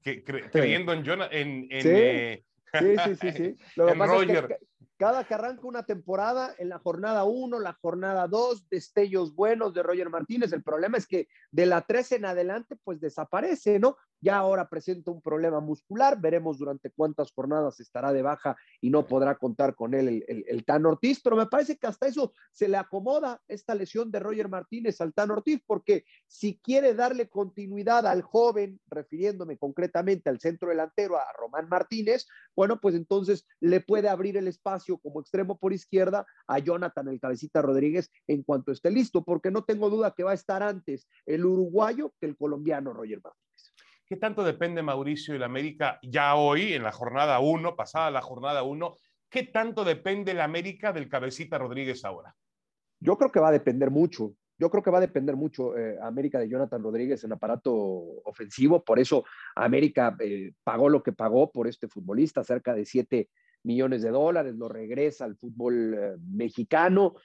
creyendo 0.51 0.93
en, 0.93 1.05
Jonah, 1.05 1.27
en, 1.29 1.67
¿Sí? 1.69 1.89
Eh, 1.91 2.45
sí, 2.79 2.95
sí, 3.03 3.15
sí, 3.15 3.31
sí. 3.31 3.55
Lo 3.75 3.87
que 3.87 3.95
pasa 3.95 4.23
Es 4.23 4.27
que 4.27 4.57
cada 4.97 5.25
que 5.25 5.33
arranca 5.33 5.67
una 5.67 5.83
temporada, 5.83 6.55
en 6.57 6.69
la 6.69 6.79
jornada 6.79 7.25
1, 7.25 7.59
la 7.59 7.73
jornada 7.73 8.27
2, 8.27 8.69
destellos 8.69 9.35
buenos 9.35 9.73
de 9.73 9.83
Roger 9.83 10.09
Martínez. 10.09 10.53
El 10.53 10.63
problema 10.63 10.97
es 10.97 11.05
que 11.05 11.27
de 11.51 11.65
la 11.65 11.81
3 11.81 12.13
en 12.13 12.25
adelante, 12.25 12.77
pues 12.81 12.99
desaparece, 13.01 13.79
¿no? 13.79 13.97
Ya 14.25 14.37
ahora 14.37 14.67
presenta 14.67 15.11
un 15.11 15.21
problema 15.21 15.59
muscular, 15.59 16.19
veremos 16.19 16.57
durante 16.57 16.89
cuántas 16.89 17.31
jornadas 17.31 17.79
estará 17.79 18.11
de 18.11 18.23
baja 18.23 18.57
y 18.81 18.89
no 18.89 19.05
podrá 19.05 19.35
contar 19.37 19.75
con 19.75 19.93
él 19.93 20.25
el, 20.27 20.65
Tan 20.65 20.83
Ortiz, 20.87 21.21
pero 21.23 21.35
me 21.35 21.45
parece 21.45 21.77
que 21.77 21.85
hasta 21.85 22.07
eso 22.07 22.33
se 22.51 22.67
le 22.67 22.75
acomoda 22.75 23.39
esta 23.47 23.75
lesión 23.75 24.09
de 24.09 24.17
Roger 24.17 24.49
Martínez 24.49 24.99
al 24.99 25.13
Tan 25.13 25.29
Ortiz, 25.29 25.61
porque 25.67 26.05
si 26.25 26.57
quiere 26.57 26.95
darle 26.95 27.29
continuidad 27.29 28.07
al 28.07 28.23
joven, 28.23 28.79
refiriéndome 28.87 29.59
concretamente 29.59 30.27
al 30.27 30.39
centro 30.39 30.69
delantero, 30.69 31.17
a 31.17 31.31
Román 31.37 31.69
Martínez, 31.69 32.25
bueno, 32.55 32.81
pues 32.81 32.95
entonces 32.95 33.45
le 33.59 33.79
puede 33.81 34.09
abrir 34.09 34.37
el 34.37 34.47
espacio 34.47 34.97
como 34.97 35.21
extremo 35.21 35.59
por 35.59 35.71
izquierda 35.71 36.25
a 36.47 36.57
Jonathan 36.57 37.09
el 37.09 37.19
Cabecita 37.19 37.61
Rodríguez 37.61 38.09
en 38.25 38.41
cuanto 38.41 38.71
esté 38.71 38.89
listo, 38.89 39.23
porque 39.23 39.51
no 39.51 39.65
tengo 39.65 39.91
duda 39.91 40.15
que 40.17 40.23
va 40.23 40.31
a 40.31 40.33
estar 40.33 40.63
antes 40.63 41.07
el 41.27 41.45
uruguayo 41.45 42.11
que 42.19 42.25
el 42.25 42.35
colombiano 42.35 42.91
Roger 42.91 43.21
Martínez. 43.21 43.44
¿Qué 44.07 44.17
tanto 44.17 44.43
depende 44.43 44.83
Mauricio 44.83 45.33
y 45.33 45.39
la 45.39 45.47
América 45.47 45.97
ya 46.03 46.35
hoy, 46.35 46.73
en 46.73 46.83
la 46.83 46.91
jornada 46.91 47.39
1, 47.39 47.75
pasada 47.75 48.11
la 48.11 48.21
jornada 48.21 48.61
1? 48.61 48.95
¿Qué 49.27 49.43
tanto 49.43 49.83
depende 49.83 50.35
la 50.35 50.43
América 50.43 50.93
del 50.93 51.09
cabecita 51.09 51.57
Rodríguez 51.57 52.05
ahora? 52.05 52.35
Yo 52.99 53.17
creo 53.17 53.31
que 53.31 53.39
va 53.39 53.47
a 53.47 53.51
depender 53.51 53.89
mucho. 53.89 54.33
Yo 54.59 54.69
creo 54.69 54.83
que 54.83 54.91
va 54.91 54.99
a 54.99 55.01
depender 55.01 55.35
mucho 55.35 55.75
eh, 55.75 55.97
América 56.03 56.37
de 56.37 56.47
Jonathan 56.47 56.83
Rodríguez 56.83 57.23
en 57.23 57.33
aparato 57.33 57.73
ofensivo. 57.73 58.83
Por 58.85 58.99
eso 58.99 59.25
América 59.55 60.15
eh, 60.19 60.53
pagó 60.63 60.87
lo 60.87 61.01
que 61.01 61.11
pagó 61.11 61.51
por 61.51 61.67
este 61.67 61.87
futbolista, 61.87 62.43
cerca 62.43 62.75
de 62.75 62.85
7 62.85 63.27
millones 63.63 64.03
de 64.03 64.11
dólares, 64.11 64.53
lo 64.53 64.69
regresa 64.69 65.25
al 65.25 65.35
fútbol 65.35 65.95
eh, 65.95 66.15
mexicano. 66.31 67.15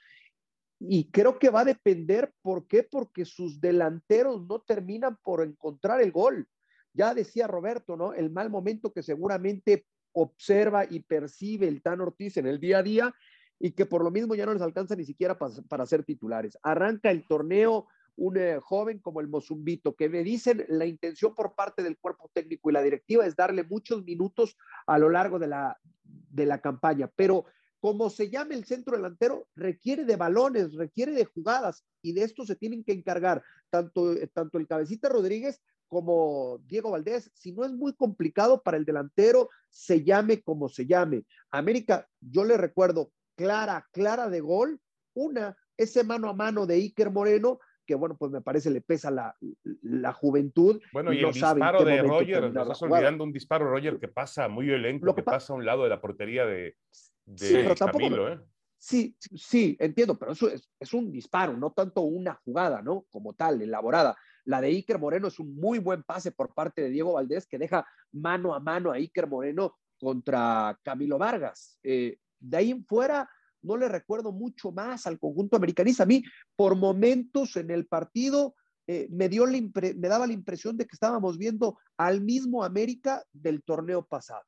Y 0.79 1.11
creo 1.11 1.37
que 1.37 1.51
va 1.51 1.59
a 1.59 1.65
depender, 1.65 2.33
¿por 2.41 2.65
qué? 2.65 2.81
Porque 2.81 3.23
sus 3.23 3.61
delanteros 3.61 4.47
no 4.47 4.61
terminan 4.61 5.15
por 5.21 5.43
encontrar 5.43 6.01
el 6.01 6.11
gol 6.11 6.47
ya 6.93 7.13
decía 7.13 7.47
Roberto, 7.47 7.95
¿no? 7.95 8.13
El 8.13 8.31
mal 8.31 8.49
momento 8.49 8.91
que 8.91 9.03
seguramente 9.03 9.85
observa 10.13 10.85
y 10.89 11.01
percibe 11.01 11.67
el 11.67 11.81
Tan 11.81 12.01
Ortiz 12.01 12.37
en 12.37 12.47
el 12.47 12.59
día 12.59 12.79
a 12.79 12.83
día 12.83 13.15
y 13.59 13.71
que 13.71 13.85
por 13.85 14.03
lo 14.03 14.11
mismo 14.11 14.35
ya 14.35 14.45
no 14.45 14.53
les 14.53 14.61
alcanza 14.61 14.95
ni 14.95 15.05
siquiera 15.05 15.37
para, 15.37 15.85
ser 15.85 16.03
titulares. 16.03 16.57
Arranca 16.63 17.11
el 17.11 17.27
torneo 17.27 17.87
un 18.17 18.37
eh, 18.37 18.59
joven 18.59 18.99
como 18.99 19.21
el 19.21 19.29
Mozumbito, 19.29 19.95
que 19.95 20.09
me 20.09 20.23
dicen 20.23 20.65
la 20.67 20.85
intención 20.85 21.33
por 21.33 21.55
parte 21.55 21.81
del 21.81 21.97
cuerpo 21.97 22.29
técnico 22.33 22.69
y 22.69 22.73
la 22.73 22.83
directiva 22.83 23.25
es 23.25 23.35
darle 23.35 23.63
muchos 23.63 24.03
minutos 24.03 24.57
a 24.85 24.97
lo 24.99 25.09
largo 25.09 25.39
de 25.39 25.47
la, 25.47 25.79
de 26.03 26.45
la 26.45 26.59
campaña, 26.59 27.09
pero 27.15 27.45
como 27.79 28.11
se 28.11 28.29
llame 28.29 28.55
el 28.55 28.65
centro 28.65 28.95
delantero, 28.95 29.47
requiere 29.55 30.05
de 30.05 30.15
balones, 30.15 30.73
requiere 30.75 31.13
de 31.13 31.25
jugadas 31.25 31.83
y 32.01 32.13
de 32.13 32.23
esto 32.23 32.45
se 32.45 32.55
tienen 32.55 32.83
que 32.83 32.91
encargar 32.93 33.43
tanto, 33.71 34.13
eh, 34.13 34.27
tanto 34.27 34.59
el 34.59 34.67
cabecita 34.67 35.09
Rodríguez 35.09 35.61
como 35.91 36.61
Diego 36.67 36.91
Valdés, 36.91 37.29
si 37.33 37.51
no 37.51 37.65
es 37.65 37.71
muy 37.73 37.93
complicado 37.93 38.63
para 38.63 38.77
el 38.77 38.85
delantero, 38.85 39.49
se 39.69 40.05
llame 40.05 40.41
como 40.41 40.69
se 40.69 40.85
llame. 40.85 41.25
América, 41.51 42.07
yo 42.21 42.45
le 42.45 42.55
recuerdo, 42.55 43.11
clara, 43.35 43.89
clara 43.91 44.29
de 44.29 44.39
gol, 44.39 44.79
una, 45.13 45.57
ese 45.75 46.05
mano 46.05 46.29
a 46.29 46.33
mano 46.33 46.65
de 46.65 46.75
Iker 46.75 47.11
Moreno, 47.11 47.59
que 47.85 47.95
bueno, 47.95 48.15
pues 48.15 48.31
me 48.31 48.39
parece 48.39 48.71
le 48.71 48.79
pesa 48.79 49.11
la, 49.11 49.35
la 49.81 50.13
juventud. 50.13 50.81
Bueno, 50.93 51.11
y, 51.11 51.19
el 51.19 51.33
disparo 51.33 51.83
de 51.83 52.01
Roger, 52.03 52.53
nos 52.53 52.69
estás 52.69 52.81
olvidando 52.83 53.25
un 53.25 53.33
disparo 53.33 53.69
Roger 53.69 53.99
que 53.99 54.07
pasa 54.07 54.47
muy 54.47 54.67
violento, 54.67 55.05
Lo 55.05 55.13
que, 55.13 55.23
pasa 55.23 55.51
a 55.51 55.57
un 55.57 55.65
lado 55.65 55.83
de 55.83 55.89
la 55.89 55.99
portería 55.99 56.45
de, 56.45 56.77
de 57.25 57.47
sí, 57.47 57.53
pero 57.55 57.75
Camilo, 57.75 58.31
¿eh? 58.31 58.39
Sí, 58.77 59.17
sí, 59.19 59.75
entiendo, 59.77 60.17
pero 60.17 60.31
eso 60.31 60.47
es, 60.47 60.71
es, 60.79 60.93
un 60.93 61.11
disparo, 61.11 61.57
no 61.57 61.73
tanto 61.73 61.99
una 62.01 62.35
jugada, 62.45 62.81
¿no? 62.81 63.05
Como 63.11 63.33
tal, 63.33 63.61
elaborada. 63.61 64.15
La 64.45 64.61
de 64.61 64.67
Iker 64.67 64.99
Moreno 64.99 65.27
es 65.27 65.39
un 65.39 65.55
muy 65.55 65.79
buen 65.79 66.03
pase 66.03 66.31
por 66.31 66.53
parte 66.53 66.81
de 66.81 66.89
Diego 66.89 67.13
Valdés 67.13 67.47
que 67.47 67.57
deja 67.57 67.85
mano 68.11 68.53
a 68.53 68.59
mano 68.59 68.91
a 68.91 68.95
Iker 68.95 69.27
Moreno 69.27 69.77
contra 69.99 70.77
Camilo 70.83 71.17
Vargas. 71.17 71.77
Eh, 71.83 72.17
de 72.39 72.57
ahí 72.57 72.71
en 72.71 72.85
fuera, 72.85 73.29
no 73.61 73.77
le 73.77 73.87
recuerdo 73.87 74.31
mucho 74.31 74.71
más 74.71 75.05
al 75.05 75.19
conjunto 75.19 75.55
americanista. 75.57 76.03
A 76.03 76.07
mí, 76.07 76.23
por 76.55 76.75
momentos 76.75 77.55
en 77.55 77.69
el 77.69 77.85
partido, 77.85 78.55
eh, 78.87 79.07
me, 79.11 79.29
dio 79.29 79.45
me 79.45 80.07
daba 80.07 80.25
la 80.25 80.33
impresión 80.33 80.75
de 80.77 80.85
que 80.85 80.95
estábamos 80.95 81.37
viendo 81.37 81.77
al 81.97 82.21
mismo 82.21 82.63
América 82.63 83.23
del 83.31 83.63
torneo 83.63 84.05
pasado. 84.05 84.43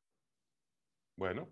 Bueno, 1.16 1.52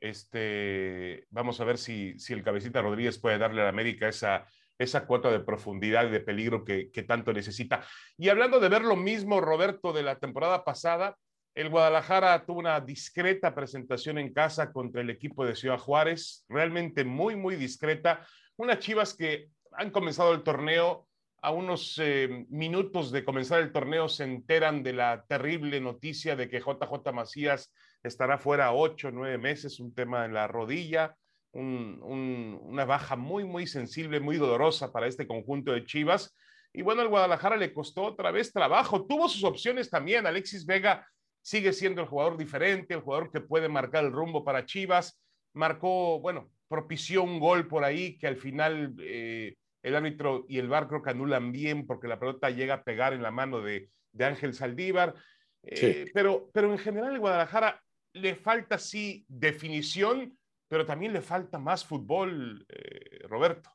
este, 0.00 1.26
vamos 1.30 1.60
a 1.60 1.64
ver 1.64 1.76
si, 1.76 2.18
si 2.18 2.32
el 2.32 2.42
cabecita 2.42 2.80
Rodríguez 2.80 3.18
puede 3.18 3.38
darle 3.38 3.60
a 3.60 3.64
la 3.64 3.70
América 3.70 4.08
esa, 4.08 4.46
esa 4.78 5.06
cuota 5.06 5.30
de 5.30 5.40
profundidad 5.40 6.06
y 6.06 6.10
de 6.10 6.20
peligro 6.20 6.64
que, 6.64 6.90
tanto 7.06 7.32
necesita. 7.32 7.84
Y 8.16 8.28
hablando 8.28 8.60
de 8.60 8.68
ver 8.68 8.82
lo 8.82 8.96
mismo, 8.96 9.40
Roberto, 9.40 9.92
de 9.92 10.02
la 10.02 10.18
temporada 10.18 10.64
pasada, 10.64 11.16
el 11.54 11.70
Guadalajara 11.70 12.46
tuvo 12.46 12.60
una 12.60 12.80
discreta 12.80 13.54
presentación 13.54 14.18
en 14.18 14.32
casa 14.32 14.72
contra 14.72 15.00
el 15.00 15.10
equipo 15.10 15.44
de 15.44 15.56
Ciudad 15.56 15.78
Juárez, 15.78 16.44
realmente 16.48 17.04
muy, 17.04 17.34
muy 17.34 17.56
discreta. 17.56 18.24
Unas 18.56 18.78
chivas 18.78 19.14
que 19.14 19.48
han 19.72 19.90
comenzado 19.90 20.32
el 20.32 20.42
torneo, 20.42 21.08
a 21.40 21.52
unos 21.52 22.00
eh, 22.02 22.46
minutos 22.50 23.12
de 23.12 23.24
comenzar 23.24 23.60
el 23.60 23.70
torneo 23.70 24.08
se 24.08 24.24
enteran 24.24 24.82
de 24.82 24.92
la 24.92 25.24
terrible 25.28 25.80
noticia 25.80 26.34
de 26.34 26.48
que 26.48 26.58
JJ 26.58 27.12
Macías 27.12 27.72
estará 28.02 28.38
fuera 28.38 28.72
ocho, 28.72 29.10
nueve 29.12 29.38
meses, 29.38 29.78
un 29.78 29.94
tema 29.94 30.24
en 30.24 30.34
la 30.34 30.48
rodilla 30.48 31.16
una 31.52 32.84
baja 32.84 33.16
muy, 33.16 33.44
muy 33.44 33.66
sensible, 33.66 34.20
muy 34.20 34.36
dolorosa 34.36 34.92
para 34.92 35.06
este 35.06 35.26
conjunto 35.26 35.72
de 35.72 35.84
Chivas. 35.84 36.34
Y 36.72 36.82
bueno, 36.82 37.00
al 37.00 37.08
Guadalajara 37.08 37.56
le 37.56 37.72
costó 37.72 38.04
otra 38.04 38.30
vez 38.30 38.52
trabajo. 38.52 39.06
Tuvo 39.06 39.28
sus 39.28 39.44
opciones 39.44 39.90
también. 39.90 40.26
Alexis 40.26 40.66
Vega 40.66 41.06
sigue 41.42 41.72
siendo 41.72 42.02
el 42.02 42.08
jugador 42.08 42.36
diferente, 42.36 42.94
el 42.94 43.00
jugador 43.00 43.30
que 43.30 43.40
puede 43.40 43.68
marcar 43.68 44.04
el 44.04 44.12
rumbo 44.12 44.44
para 44.44 44.66
Chivas. 44.66 45.20
Marcó, 45.54 46.20
bueno, 46.20 46.50
propició 46.68 47.22
un 47.22 47.40
gol 47.40 47.66
por 47.66 47.84
ahí 47.84 48.18
que 48.18 48.26
al 48.26 48.36
final 48.36 48.94
eh, 49.00 49.56
el 49.82 49.96
árbitro 49.96 50.44
y 50.48 50.58
el 50.58 50.68
bar 50.68 50.88
creo 50.88 51.02
que 51.02 51.10
anulan 51.10 51.52
bien 51.52 51.86
porque 51.86 52.08
la 52.08 52.20
pelota 52.20 52.50
llega 52.50 52.74
a 52.74 52.84
pegar 52.84 53.14
en 53.14 53.22
la 53.22 53.30
mano 53.30 53.60
de, 53.60 53.88
Ángel 54.20 54.52
Saldívar. 54.52 55.14
Eh, 55.62 56.10
pero, 56.12 56.50
pero 56.52 56.70
en 56.70 56.78
general 56.78 57.14
el 57.14 57.20
Guadalajara 57.20 57.80
le 58.12 58.34
falta 58.34 58.78
sí 58.78 59.24
definición 59.28 60.36
pero 60.68 60.86
también 60.86 61.12
le 61.12 61.22
falta 61.22 61.58
más 61.58 61.84
fútbol, 61.84 62.66
eh, 62.68 63.26
Roberto. 63.26 63.70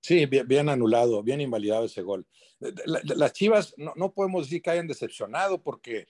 Sí, 0.00 0.26
bien, 0.26 0.68
anulado, 0.68 1.22
bien 1.22 1.40
invalidado 1.40 1.86
ese 1.86 2.02
gol. 2.02 2.28
las 2.60 3.32
Chivas 3.32 3.74
no, 3.76 4.12
podemos 4.12 4.44
decir 4.44 4.62
que 4.62 4.70
hayan 4.70 4.86
decepcionado 4.86 5.64
porque, 5.64 6.06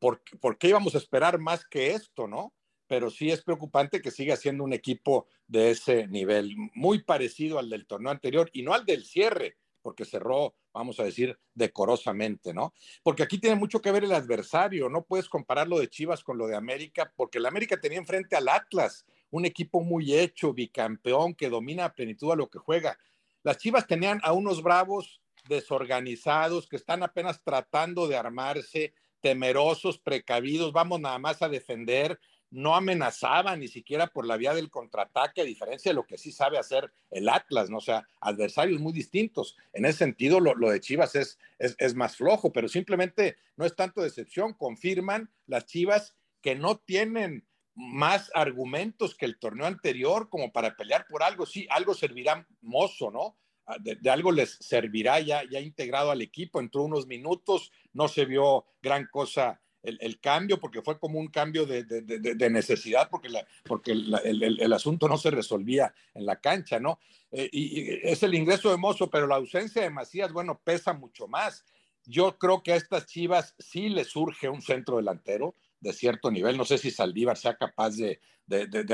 porque, 0.00 0.36
porque 0.38 0.68
íbamos 0.68 0.96
a 0.96 0.98
esperar 0.98 1.38
más 1.38 1.64
que 1.64 1.92
esto, 1.92 2.26
¿no? 2.26 2.52
Pero 2.88 3.10
sí 3.10 3.30
es 3.30 3.42
preocupante 3.44 4.02
que 4.02 4.10
siga 4.10 4.34
siendo 4.34 4.64
un 4.64 4.72
equipo 4.72 5.28
de 5.46 5.70
ese 5.70 6.08
nivel, 6.08 6.56
muy 6.74 7.04
parecido 7.04 7.60
al 7.60 7.70
del 7.70 7.86
torneo 7.86 8.10
anterior 8.10 8.50
y 8.52 8.62
no 8.62 8.74
al 8.74 8.84
del 8.84 9.04
cierre, 9.04 9.56
porque 9.82 10.04
cerró, 10.04 10.56
vamos 10.72 10.98
a 10.98 11.04
decir, 11.04 11.38
decorosamente, 11.54 12.52
¿no? 12.52 12.74
Porque 13.04 13.22
aquí 13.22 13.38
tiene 13.38 13.54
mucho 13.54 13.80
que 13.80 13.92
ver 13.92 14.02
el 14.02 14.12
adversario, 14.12 14.88
no 14.88 15.04
puedes 15.04 15.28
comparar 15.28 15.68
lo 15.68 15.78
de 15.78 15.88
Chivas 15.88 16.24
con 16.24 16.38
lo 16.38 16.48
de 16.48 16.56
América, 16.56 17.12
porque 17.14 17.38
el 17.38 17.46
América 17.46 17.80
tenía 17.80 17.98
enfrente 17.98 18.34
al 18.34 18.48
Atlas, 18.48 19.06
un 19.30 19.44
equipo 19.44 19.80
muy 19.80 20.14
hecho, 20.14 20.52
bicampeón, 20.52 21.34
que 21.34 21.48
domina 21.48 21.86
a 21.86 21.94
plenitud 21.94 22.32
a 22.32 22.36
lo 22.36 22.48
que 22.48 22.58
juega. 22.58 22.98
Las 23.42 23.58
Chivas 23.58 23.86
tenían 23.86 24.20
a 24.22 24.32
unos 24.32 24.62
bravos 24.62 25.20
desorganizados 25.48 26.68
que 26.68 26.76
están 26.76 27.02
apenas 27.02 27.42
tratando 27.42 28.08
de 28.08 28.16
armarse, 28.16 28.94
temerosos, 29.20 29.98
precavidos, 29.98 30.72
vamos 30.72 31.00
nada 31.00 31.18
más 31.18 31.42
a 31.42 31.48
defender, 31.48 32.18
no 32.50 32.74
amenazaban 32.74 33.60
ni 33.60 33.68
siquiera 33.68 34.06
por 34.06 34.26
la 34.26 34.36
vía 34.36 34.54
del 34.54 34.70
contraataque, 34.70 35.42
a 35.42 35.44
diferencia 35.44 35.90
de 35.90 35.94
lo 35.94 36.06
que 36.06 36.16
sí 36.16 36.32
sabe 36.32 36.58
hacer 36.58 36.90
el 37.10 37.28
Atlas, 37.28 37.68
¿no? 37.68 37.78
O 37.78 37.82
sea, 37.82 38.06
adversarios 38.20 38.80
muy 38.80 38.92
distintos. 38.92 39.56
En 39.72 39.84
ese 39.84 39.98
sentido, 39.98 40.40
lo, 40.40 40.70
de 40.70 40.80
Chivas 40.80 41.14
es, 41.14 41.38
es, 41.58 41.74
es, 41.78 41.94
más 41.94 42.16
flojo, 42.16 42.52
pero 42.52 42.68
simplemente 42.68 43.36
no 43.56 43.66
es 43.66 43.76
tanto 43.76 44.00
decepción, 44.00 44.54
confirman 44.54 45.30
las 45.46 45.66
Chivas 45.66 46.16
que 46.40 46.54
no 46.54 46.78
tienen 46.78 47.47
más 47.78 48.28
argumentos 48.34 49.14
que 49.14 49.24
el 49.24 49.38
torneo 49.38 49.64
anterior 49.64 50.28
como 50.28 50.52
para 50.52 50.74
pelear 50.74 51.06
por 51.08 51.22
algo. 51.22 51.46
Sí, 51.46 51.64
algo 51.70 51.94
servirá 51.94 52.44
mozo, 52.60 53.12
¿no? 53.12 53.36
Ah, 53.66 53.76
de, 53.78 54.10
algo 54.10 54.32
les 54.32 54.56
servirá 54.60 55.20
ya, 55.20 55.44
ya 55.48 55.60
integrado 55.60 56.10
al 56.10 56.20
equipo. 56.20 56.58
Entró 56.58 56.82
unos 56.82 57.06
minutos, 57.06 57.70
no 57.92 58.08
se 58.08 58.24
vio 58.24 58.64
gran 58.82 59.06
cosa 59.06 59.60
el, 59.84 60.18
cambio, 60.18 60.58
porque 60.58 60.82
fue 60.82 60.98
como 60.98 61.20
un 61.20 61.28
cambio 61.28 61.64
de, 61.64 62.50
necesidad, 62.50 63.08
porque, 63.08 63.28
porque 63.64 63.92
el, 63.92 64.72
asunto 64.72 65.08
no 65.08 65.16
se 65.16 65.30
resolvía 65.30 65.94
en 66.14 66.26
la 66.26 66.40
cancha, 66.40 66.80
¿no? 66.80 66.98
Eh, 67.30 67.48
y, 67.52 68.08
es 68.08 68.24
el 68.24 68.34
ingreso 68.34 68.72
de 68.72 68.76
Mozo, 68.76 69.08
pero 69.08 69.28
la 69.28 69.36
ausencia 69.36 69.82
de 69.82 69.90
Macías, 69.90 70.32
bueno, 70.32 70.60
pesa 70.62 70.92
mucho 70.92 71.28
más. 71.28 71.64
Yo 72.04 72.38
creo 72.38 72.62
que 72.62 72.72
a 72.72 72.76
estas 72.76 73.06
Chivas 73.06 73.54
sí 73.58 73.88
les 73.88 74.08
surge 74.08 74.48
un 74.48 74.62
centro 74.62 74.96
delantero 74.96 75.54
de 75.80 75.92
cierto 75.92 76.30
nivel. 76.30 76.56
No 76.56 76.64
sé 76.64 76.78
si 76.78 76.90
Saldívar 76.90 77.36
sea 77.36 77.56
capaz 77.56 77.96
de, 77.96 78.20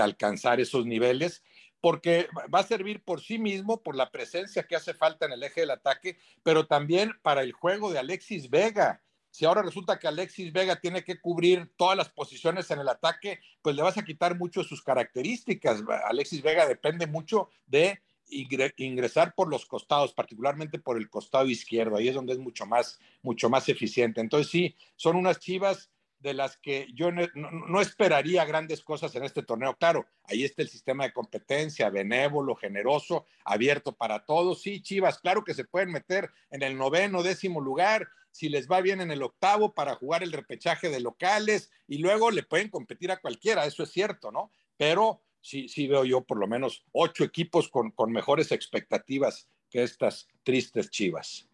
alcanzar 0.01 0.61
esos 0.61 0.87
niveles, 0.87 1.43
porque 1.81 2.29
va 2.53 2.61
a 2.61 2.67
servir 2.67 3.03
por 3.05 3.21
sí 3.21 3.39
mismo, 3.39 3.83
por 3.83 3.95
la 3.95 4.11
presencia 4.11 4.67
que 4.67 4.77
hace 4.77 4.95
falta 4.95 5.27
en 5.27 5.33
el 5.33 5.43
eje 5.43 5.61
del 5.61 5.71
ataque, 5.71 6.19
pero 6.43 6.67
también 6.67 7.13
para 7.23 7.43
el 7.43 7.53
juego 7.53 7.93
de 7.93 7.99
Alexis 7.99 8.49
Vega. 8.49 9.03
Si 9.31 9.45
ahora 9.45 9.63
resulta 9.63 9.99
que 9.99 10.07
Alexis 10.07 10.53
Vega 10.53 10.81
tiene 10.81 11.03
que 11.03 11.21
cubrir 11.21 11.73
todas 11.77 11.97
las 11.97 12.09
posiciones 12.09 12.71
en 12.71 12.79
el 12.79 12.89
ataque, 12.89 13.41
pues 13.63 13.75
le 13.75 13.83
vas 13.83 13.99
a 13.99 14.05
quitar 14.05 14.39
mucho 14.39 14.63
de 14.63 14.69
sus 14.69 14.83
características. 14.83 15.83
Alexis 16.07 16.41
Vega 16.41 16.67
depende 16.67 17.07
mucho 17.07 17.51
de 17.67 18.01
ingresar 18.29 19.35
por 19.35 19.49
los 19.49 19.67
costados, 19.67 20.15
particularmente 20.15 20.79
por 20.79 20.97
el 20.97 21.11
costado 21.11 21.47
izquierdo. 21.49 21.97
Ahí 21.97 22.09
es 22.09 22.15
donde 22.15 22.33
es 22.33 22.39
mucho 22.39 22.65
más, 22.65 22.99
mucho 23.23 23.51
más 23.51 23.69
eficiente. 23.69 24.21
Entonces 24.21 24.51
sí, 24.51 24.77
son 24.97 25.17
unas 25.17 25.41
chivas 25.41 25.91
de 26.25 26.35
las 26.35 26.57
que 26.57 26.89
yo 26.95 27.11
no, 27.13 27.81
esperaría 27.83 28.47
grandes 28.47 28.83
cosas 28.83 29.15
en 29.15 29.25
este 29.25 29.43
torneo. 29.43 29.77
Claro, 29.77 30.07
ahí 30.25 30.43
está 30.43 30.63
el 30.63 30.71
sistema 30.71 31.05
de 31.05 31.13
competencia, 31.13 31.91
benévolo, 31.91 32.57
generoso, 32.57 33.27
abierto 33.45 33.93
para 33.93 34.25
todos. 34.25 34.63
Sí, 34.63 34.81
Chivas, 34.81 35.19
claro 35.19 35.45
que 35.45 35.53
se 35.53 35.67
pueden 35.67 35.93
meter 35.93 36.31
en 36.51 36.63
el 36.63 36.79
noveno, 36.79 37.23
décimo 37.23 37.61
lugar, 37.61 38.09
si 38.31 38.49
les 38.49 38.69
va 38.69 38.81
bien 38.81 39.03
en 39.03 39.11
el 39.11 39.23
octavo 39.23 39.75
para 39.75 39.95
jugar 39.97 40.23
el 40.23 40.33
repechaje 40.33 40.89
de 40.89 41.01
locales 41.01 41.71
y 41.87 41.99
luego 41.99 42.31
le 42.31 42.43
pueden 42.43 42.71
competir 42.71 43.13
a 43.13 43.21
cualquiera, 43.21 43.67
eso 43.67 43.83
es 43.83 43.91
cierto, 43.91 44.33
¿no? 44.33 44.51
Pero 44.79 45.23
sí, 45.43 45.69
sí 45.69 45.87
veo 45.87 46.07
yo 46.07 46.23
por 46.23 46.39
lo 46.39 46.49
menos 46.49 46.85
ocho 46.93 47.23
equipos 47.23 47.69
con, 47.69 47.91
con 47.91 48.11
mejores 48.11 48.51
expectativas 48.51 49.51
que 49.69 49.83
estas 49.83 50.27
tristes 50.43 50.91
Chivas. 50.91 51.51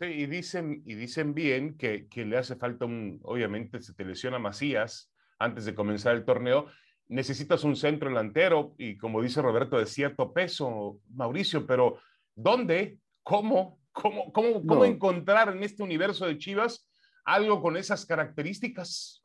Sí, 0.00 0.06
y 0.06 0.26
dicen, 0.26 0.82
y 0.86 0.94
dicen 0.94 1.34
bien 1.34 1.76
que, 1.76 2.08
que, 2.08 2.24
le 2.24 2.38
hace 2.38 2.56
falta 2.56 2.86
un, 2.86 3.20
obviamente 3.22 3.82
se 3.82 3.92
te 3.92 4.02
lesiona 4.02 4.38
Macías 4.38 5.12
antes 5.38 5.66
de 5.66 5.74
comenzar 5.74 6.16
el 6.16 6.24
torneo, 6.24 6.68
necesitas 7.08 7.64
un 7.64 7.76
centro 7.76 8.08
delantero 8.08 8.74
y 8.78 8.96
como 8.96 9.20
dice 9.20 9.42
Roberto, 9.42 9.76
de 9.78 9.84
cierto 9.84 10.32
peso, 10.32 11.00
Mauricio, 11.10 11.66
pero 11.66 11.98
¿dónde? 12.34 12.98
¿Cómo? 13.22 13.78
¿Cómo, 13.92 14.32
cómo, 14.32 14.64
cómo 14.64 14.84
encontrar 14.86 15.50
en 15.54 15.62
este 15.62 15.82
universo 15.82 16.24
de 16.26 16.38
Chivas 16.38 16.88
algo 17.24 17.60
con 17.60 17.76
esas 17.76 18.06
características? 18.06 19.22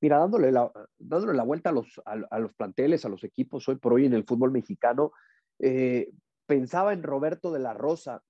Mira, 0.00 0.18
dándole 0.18 0.52
la, 0.52 0.70
dándole 0.96 1.34
la 1.34 1.42
vuelta 1.42 1.70
a 1.70 1.72
los, 1.72 2.00
a, 2.04 2.38
los 2.38 2.54
planteles, 2.54 3.04
a 3.04 3.08
los 3.08 3.24
equipos 3.24 3.68
hoy 3.68 3.76
por 3.76 3.94
hoy 3.94 4.06
en 4.06 4.14
el 4.14 4.24
fútbol 4.24 4.52
mexicano, 4.52 5.10
eh, 5.58 6.08
pensaba 6.46 6.92
en 6.92 7.02
Roberto 7.02 7.52
de 7.52 7.58
la 7.58 7.74
Rosa. 7.74 8.22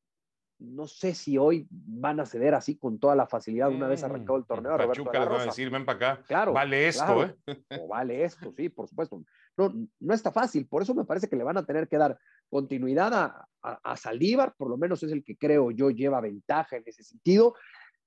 No 0.61 0.87
sé 0.87 1.15
si 1.15 1.39
hoy 1.39 1.67
van 1.71 2.21
a 2.21 2.27
ceder 2.27 2.55
así 2.55 2.77
con 2.77 2.99
toda 2.99 3.17
la 3.17 3.27
facilidad 3.27 3.71
una 3.71 3.89
vez 3.89 4.03
mm, 4.03 4.05
arrancado 4.05 4.39
el 4.39 4.45
torneo. 4.45 4.73
De 4.73 4.79
la 4.79 5.25
Rosa. 5.25 5.43
a 5.43 5.47
decir, 5.47 5.71
ven 5.71 5.85
para 5.85 5.97
acá. 5.97 6.23
Claro. 6.27 6.53
Vale 6.53 6.87
esto, 6.87 7.25
¿eh? 7.25 7.37
O 7.83 7.89
vale 7.89 8.25
esto, 8.25 8.53
sí, 8.57 8.69
por 8.69 8.87
supuesto. 8.87 9.23
No, 9.57 9.73
no 10.01 10.15
está 10.15 10.31
fácil. 10.31 10.67
Por 10.67 10.83
eso 10.83 10.95
me 10.95 11.05
parece 11.05 11.29
que 11.29 11.37
le 11.37 11.45
van 11.45 11.57
a 11.57 11.65
tener 11.65 11.89
que 11.89 11.97
dar 11.97 12.19
continuidad 12.49 13.13
a, 13.15 13.49
a, 13.63 13.93
a 13.93 13.97
Saldívar, 13.97 14.55
por 14.57 14.69
lo 14.69 14.77
menos 14.77 15.03
es 15.03 15.13
el 15.13 15.25
que 15.25 15.37
creo 15.37 15.71
yo 15.71 15.91
lleva 15.91 16.21
ventaja 16.21 16.77
en 16.77 16.85
ese 16.87 17.03
sentido. 17.05 17.55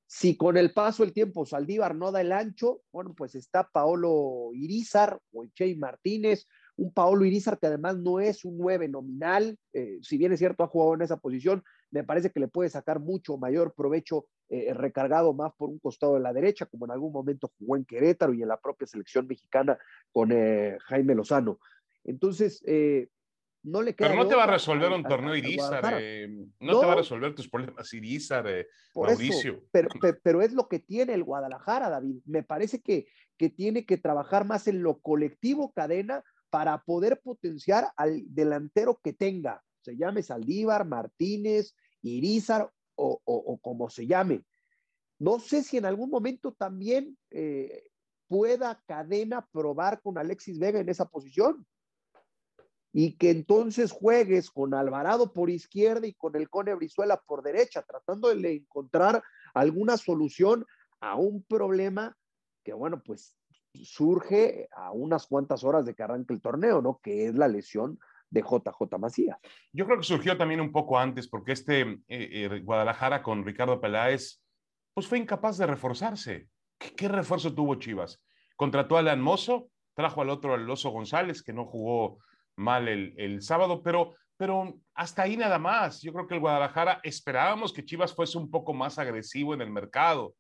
Si 0.06 0.38
con 0.38 0.58
el 0.58 0.74
paso 0.74 1.04
del 1.04 1.12
tiempo 1.12 1.44
Saldívar 1.46 1.96
no 1.96 2.12
da 2.12 2.22
el 2.22 2.32
ancho, 2.32 2.82
bueno, 2.92 3.16
pues 3.18 3.34
está 3.34 3.68
Paolo 3.68 4.52
Irizar 4.54 5.20
o 5.32 5.44
Che 5.56 5.76
Martínez, 5.76 6.48
un 6.76 6.94
Paolo 6.94 7.26
Irizar 7.26 7.58
que 7.58 7.66
además 7.66 7.98
no 7.98 8.20
es 8.20 8.46
un 8.46 8.58
9 8.60 8.90
nominal, 8.90 9.58
eh, 9.74 9.98
si 10.04 10.18
bien 10.20 10.32
es 10.32 10.38
cierto 10.38 10.64
ha 10.64 10.68
jugado 10.68 10.94
en 10.94 11.02
esa 11.02 11.18
posición, 11.18 11.64
me 11.94 12.04
parece 12.04 12.32
que 12.32 12.40
le 12.40 12.48
puede 12.48 12.70
sacar 12.70 13.00
mucho 13.00 13.38
mayor 13.38 13.74
provecho 13.74 14.26
eh, 14.50 14.74
recargado 14.74 15.34
más 15.34 15.54
por 15.54 15.70
un 15.70 15.80
costado 15.80 16.16
de 16.16 16.20
la 16.20 16.34
derecha, 16.34 16.66
como 16.66 16.86
en 16.86 16.92
algún 16.92 17.14
momento 17.14 17.52
jugó 17.58 17.78
en 17.78 17.86
Querétaro 17.86 18.34
y 18.34 18.42
en 18.42 18.48
la 18.48 18.60
propia 18.60 18.88
selección 18.88 19.28
mexicana 19.28 19.78
con 20.12 20.32
eh, 20.32 20.78
Jaime 20.88 21.16
Lozano. 21.16 21.60
Entonces, 22.04 22.62
no 23.64 23.82
le 23.82 23.94
Pero 23.94 24.16
no 24.16 24.28
te 24.28 24.36
va 24.36 24.44
a 24.44 24.48
resolver 24.48 24.92
un 24.92 25.04
torneo 25.04 25.36
Irizar, 25.36 25.98
eh, 25.98 26.28
no, 26.60 26.80
te 26.80 26.86
va 26.86 26.94
a 26.94 26.98
resolver 26.98 27.34
tus 27.34 27.50
problemas 27.50 27.94
Irizar, 27.94 28.46
eh, 28.48 28.68
Mauricio. 28.94 29.64
pero, 29.72 30.42
es 30.42 30.54
lo 30.54 30.68
que 30.68 30.80
tiene 30.80 31.14
el 31.14 31.24
Guadalajara, 31.24 31.90
David. 31.90 32.18
Me 32.26 32.44
parece 32.44 32.82
que, 32.82 33.08
que 33.38 33.50
tiene 33.50 33.86
que 33.86 33.98
trabajar 33.98 34.46
más 34.46 34.68
en 34.68 34.84
lo 34.84 35.00
colectivo 35.00 35.72
cadena 35.72 36.24
para 36.50 36.84
poder 36.84 37.22
potenciar 37.22 37.88
al 37.96 38.24
delantero 38.28 39.00
que 39.02 39.14
tenga, 39.14 39.64
se 39.84 39.98
llame 39.98 40.24
Saldívar, 40.24 40.86
Martínez, 40.86 41.76
Irizar 42.02 42.72
o, 42.96 43.60
como 43.62 43.90
se 43.90 44.08
llame. 44.08 44.44
No 45.20 45.40
sé 45.40 45.64
si 45.64 45.78
en 45.78 45.86
algún 45.86 46.10
momento 46.10 46.54
también 46.54 47.18
eh, 47.32 47.90
pueda 48.28 48.82
cadena 48.86 49.48
probar 49.52 50.02
con 50.02 50.18
Alexis 50.18 50.60
Vega 50.60 50.80
en 50.80 50.90
esa 50.90 51.06
posición 51.06 51.66
y 52.92 53.18
que 53.18 53.32
entonces 53.32 53.92
juegues 53.92 54.52
con 54.52 54.74
Alvarado 54.74 55.34
por 55.34 55.50
izquierda 55.50 56.06
y 56.06 56.14
con 56.14 56.36
el 56.36 56.50
Cone 56.50 56.76
Brizuela 56.76 57.18
por 57.26 57.42
derecha, 57.42 57.82
tratando 57.82 58.34
de 58.34 58.54
encontrar 58.54 59.24
alguna 59.54 59.98
solución 59.98 60.66
a 61.00 61.16
un 61.16 61.44
problema 61.44 62.16
que, 62.64 62.74
bueno, 62.74 63.02
pues 63.04 63.36
surge 63.74 64.68
a 64.72 64.92
unas 64.92 65.26
cuantas 65.26 65.64
horas 65.64 65.86
de 65.86 65.96
que 65.96 66.04
arranque 66.04 66.34
el 66.34 66.42
torneo, 66.42 66.82
¿no? 66.82 67.00
Que 67.02 67.28
es 67.28 67.36
la 67.36 67.48
lesión 67.48 68.00
de 68.34 68.42
JJ 68.42 68.98
Macías. 68.98 69.38
Yo 69.72 69.86
creo 69.86 69.98
que 69.98 70.04
surgió 70.04 70.36
también 70.36 70.60
un 70.60 70.72
poco 70.72 70.98
antes, 70.98 71.28
porque 71.28 71.52
este 71.52 71.82
eh, 71.82 71.98
eh, 72.08 72.62
Guadalajara 72.64 73.22
con 73.22 73.46
Ricardo 73.46 73.80
Peláez, 73.80 74.44
pues 74.94 75.08
fue 75.08 75.20
incapaz 75.20 75.58
de 75.58 75.68
reforzarse. 75.68 76.48
¿Qué, 76.80 77.08
refuerzo 77.08 77.54
tuvo 77.54 77.76
Chivas? 77.76 78.22
Contrató 78.56 78.98
a 78.98 79.00
Alan 79.00 79.24
trajo 79.96 80.22
al 80.22 80.30
otro, 80.32 80.56
al 80.56 80.70
Oso 80.70 80.90
González, 80.90 81.44
que 81.44 81.54
no 81.54 81.66
jugó 81.66 82.20
mal 82.56 82.88
el, 82.88 83.42
sábado, 83.44 83.84
pero, 83.84 84.16
pero 84.36 84.80
hasta 84.96 85.22
ahí 85.22 85.38
nada 85.38 85.60
más. 85.60 86.02
Yo 86.02 86.12
creo 86.12 86.28
que 86.28 86.34
el 86.34 86.42
Guadalajara 86.42 87.00
esperábamos 87.04 87.72
que 87.72 87.86
Chivas 87.86 88.16
fuese 88.16 88.40
un 88.40 88.50
poco 88.50 88.74
más 88.74 88.98
agresivo 88.98 89.54
en 89.54 89.62
el 89.62 89.70
mercado, 89.70 90.34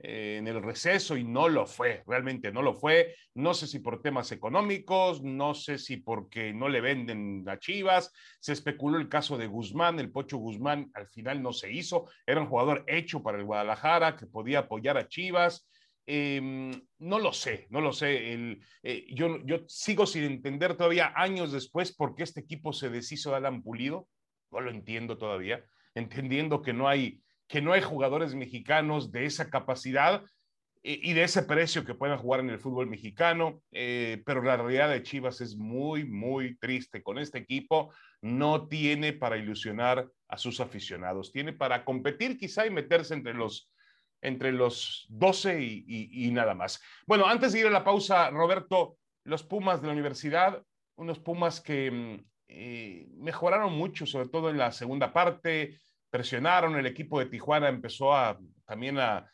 en 0.00 0.46
el 0.46 0.62
receso, 0.62 1.16
y 1.16 1.24
no 1.24 1.48
lo 1.48 1.66
fue, 1.66 2.04
realmente 2.06 2.52
no 2.52 2.62
lo 2.62 2.74
fue. 2.74 3.16
No 3.34 3.52
sé 3.54 3.66
si 3.66 3.80
por 3.80 4.00
temas 4.00 4.30
económicos, 4.30 5.22
no 5.22 5.54
sé 5.54 5.78
si 5.78 5.96
porque 5.96 6.52
no 6.52 6.68
le 6.68 6.80
venden 6.80 7.44
a 7.48 7.58
Chivas. 7.58 8.12
Se 8.40 8.52
especuló 8.52 8.98
el 8.98 9.08
caso 9.08 9.36
de 9.36 9.48
Guzmán, 9.48 9.98
el 9.98 10.12
Pocho 10.12 10.38
Guzmán 10.38 10.90
al 10.94 11.08
final 11.08 11.42
no 11.42 11.52
se 11.52 11.72
hizo, 11.72 12.08
era 12.26 12.40
un 12.40 12.48
jugador 12.48 12.84
hecho 12.86 13.22
para 13.22 13.38
el 13.38 13.44
Guadalajara 13.44 14.16
que 14.16 14.26
podía 14.26 14.60
apoyar 14.60 14.96
a 14.98 15.08
Chivas. 15.08 15.68
Em, 16.10 16.70
no 17.00 17.18
lo 17.18 17.34
sé, 17.34 17.66
no 17.68 17.82
lo 17.82 17.92
sé. 17.92 18.32
El, 18.32 18.62
eh, 18.82 19.06
yo, 19.10 19.44
yo 19.44 19.58
sigo 19.66 20.06
sin 20.06 20.24
entender 20.24 20.74
todavía 20.74 21.12
años 21.14 21.52
después 21.52 21.94
por 21.94 22.14
qué 22.14 22.22
este 22.22 22.40
equipo 22.40 22.72
se 22.72 22.88
deshizo 22.88 23.30
de 23.30 23.36
Alan 23.36 23.62
Pulido. 23.62 24.08
No 24.50 24.60
lo 24.60 24.70
entiendo 24.70 25.18
todavía. 25.18 25.62
Entendiendo 25.94 26.62
que 26.62 26.72
no 26.72 26.88
hay, 26.88 27.20
que 27.48 27.62
no 27.62 27.72
hay 27.72 27.82
jugadores 27.82 28.34
mexicanos 28.34 29.10
de 29.10 29.24
esa 29.24 29.50
capacidad 29.50 30.22
eh, 30.82 31.00
y 31.02 31.14
de 31.14 31.24
ese 31.24 31.42
precio 31.42 31.84
que 31.84 31.94
puedan 31.94 32.18
jugar 32.18 32.40
en 32.40 32.50
el 32.50 32.60
fútbol 32.60 32.86
mexicano. 32.86 33.62
Eh, 33.72 34.22
pero 34.24 34.42
la 34.42 34.56
realidad 34.56 34.90
de 34.90 35.02
Chivas 35.02 35.40
es 35.40 35.56
muy, 35.56 36.04
muy 36.04 36.56
triste. 36.58 37.02
Con 37.02 37.18
este 37.18 37.38
equipo 37.38 37.92
no 38.20 38.68
tiene 38.68 39.12
para 39.12 39.38
ilusionar 39.38 40.08
a 40.28 40.38
sus 40.38 40.60
aficionados. 40.60 41.32
Tiene 41.32 41.52
para 41.52 41.84
competir 41.84 42.38
quizá 42.38 42.66
y 42.66 42.70
meterse 42.70 43.14
entre 43.14 43.34
los 43.34 43.70
entre 44.20 44.52
los 44.52 45.06
12 45.10 45.62
y, 45.62 46.30
nada 46.32 46.52
más. 46.52 46.82
Bueno, 47.06 47.26
antes 47.26 47.52
de 47.52 47.60
ir 47.60 47.66
a 47.66 47.70
la 47.70 47.84
pausa, 47.84 48.30
Roberto, 48.30 48.98
los 49.24 49.44
Pumas 49.44 49.80
de 49.80 49.86
la 49.86 49.92
universidad, 49.92 50.60
unos 50.96 51.20
Pumas 51.20 51.60
que 51.60 51.90
mm, 51.90 52.24
eh, 52.48 53.06
mejoraron 53.16 53.72
mucho, 53.74 54.06
sobre 54.06 54.28
todo 54.28 54.50
en 54.50 54.58
la 54.58 54.72
segunda 54.72 55.12
parte, 55.12 55.78
presionaron, 56.10 56.76
el 56.76 56.86
equipo 56.86 57.18
de 57.18 57.26
Tijuana 57.26 57.68
empezó 57.68 58.14
a, 58.14 58.38
también 58.66 58.98
a, 58.98 59.30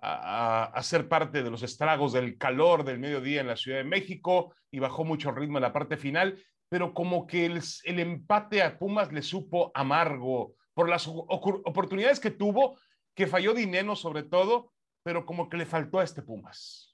a, 0.00 0.82
ser 0.82 1.08
parte 1.08 1.42
de 1.42 1.50
los 1.50 1.62
estragos 1.62 2.12
del 2.12 2.38
calor 2.38 2.84
del 2.84 2.98
mediodía 2.98 3.40
en 3.40 3.46
la 3.46 3.56
Ciudad 3.56 3.78
de 3.78 3.84
México 3.84 4.54
y 4.70 4.78
bajó 4.78 5.04
mucho 5.04 5.32
ritmo 5.32 5.58
en 5.58 5.62
la 5.62 5.72
parte 5.72 5.96
final, 5.96 6.42
pero 6.68 6.94
como 6.94 7.26
que 7.26 7.46
el, 7.46 7.60
el 7.84 7.98
empate 7.98 8.62
a 8.62 8.78
Pumas 8.78 9.12
le 9.12 9.22
supo 9.22 9.72
amargo 9.74 10.54
por 10.74 10.88
las 10.88 11.08
oportunidades 11.08 12.20
que 12.20 12.30
tuvo, 12.30 12.78
que 13.14 13.26
falló 13.26 13.54
Dineno 13.54 13.96
sobre 13.96 14.22
todo, 14.22 14.72
pero 15.02 15.26
como 15.26 15.48
que 15.48 15.56
le 15.56 15.66
faltó 15.66 15.98
a 15.98 16.04
este 16.04 16.22
Pumas. 16.22 16.87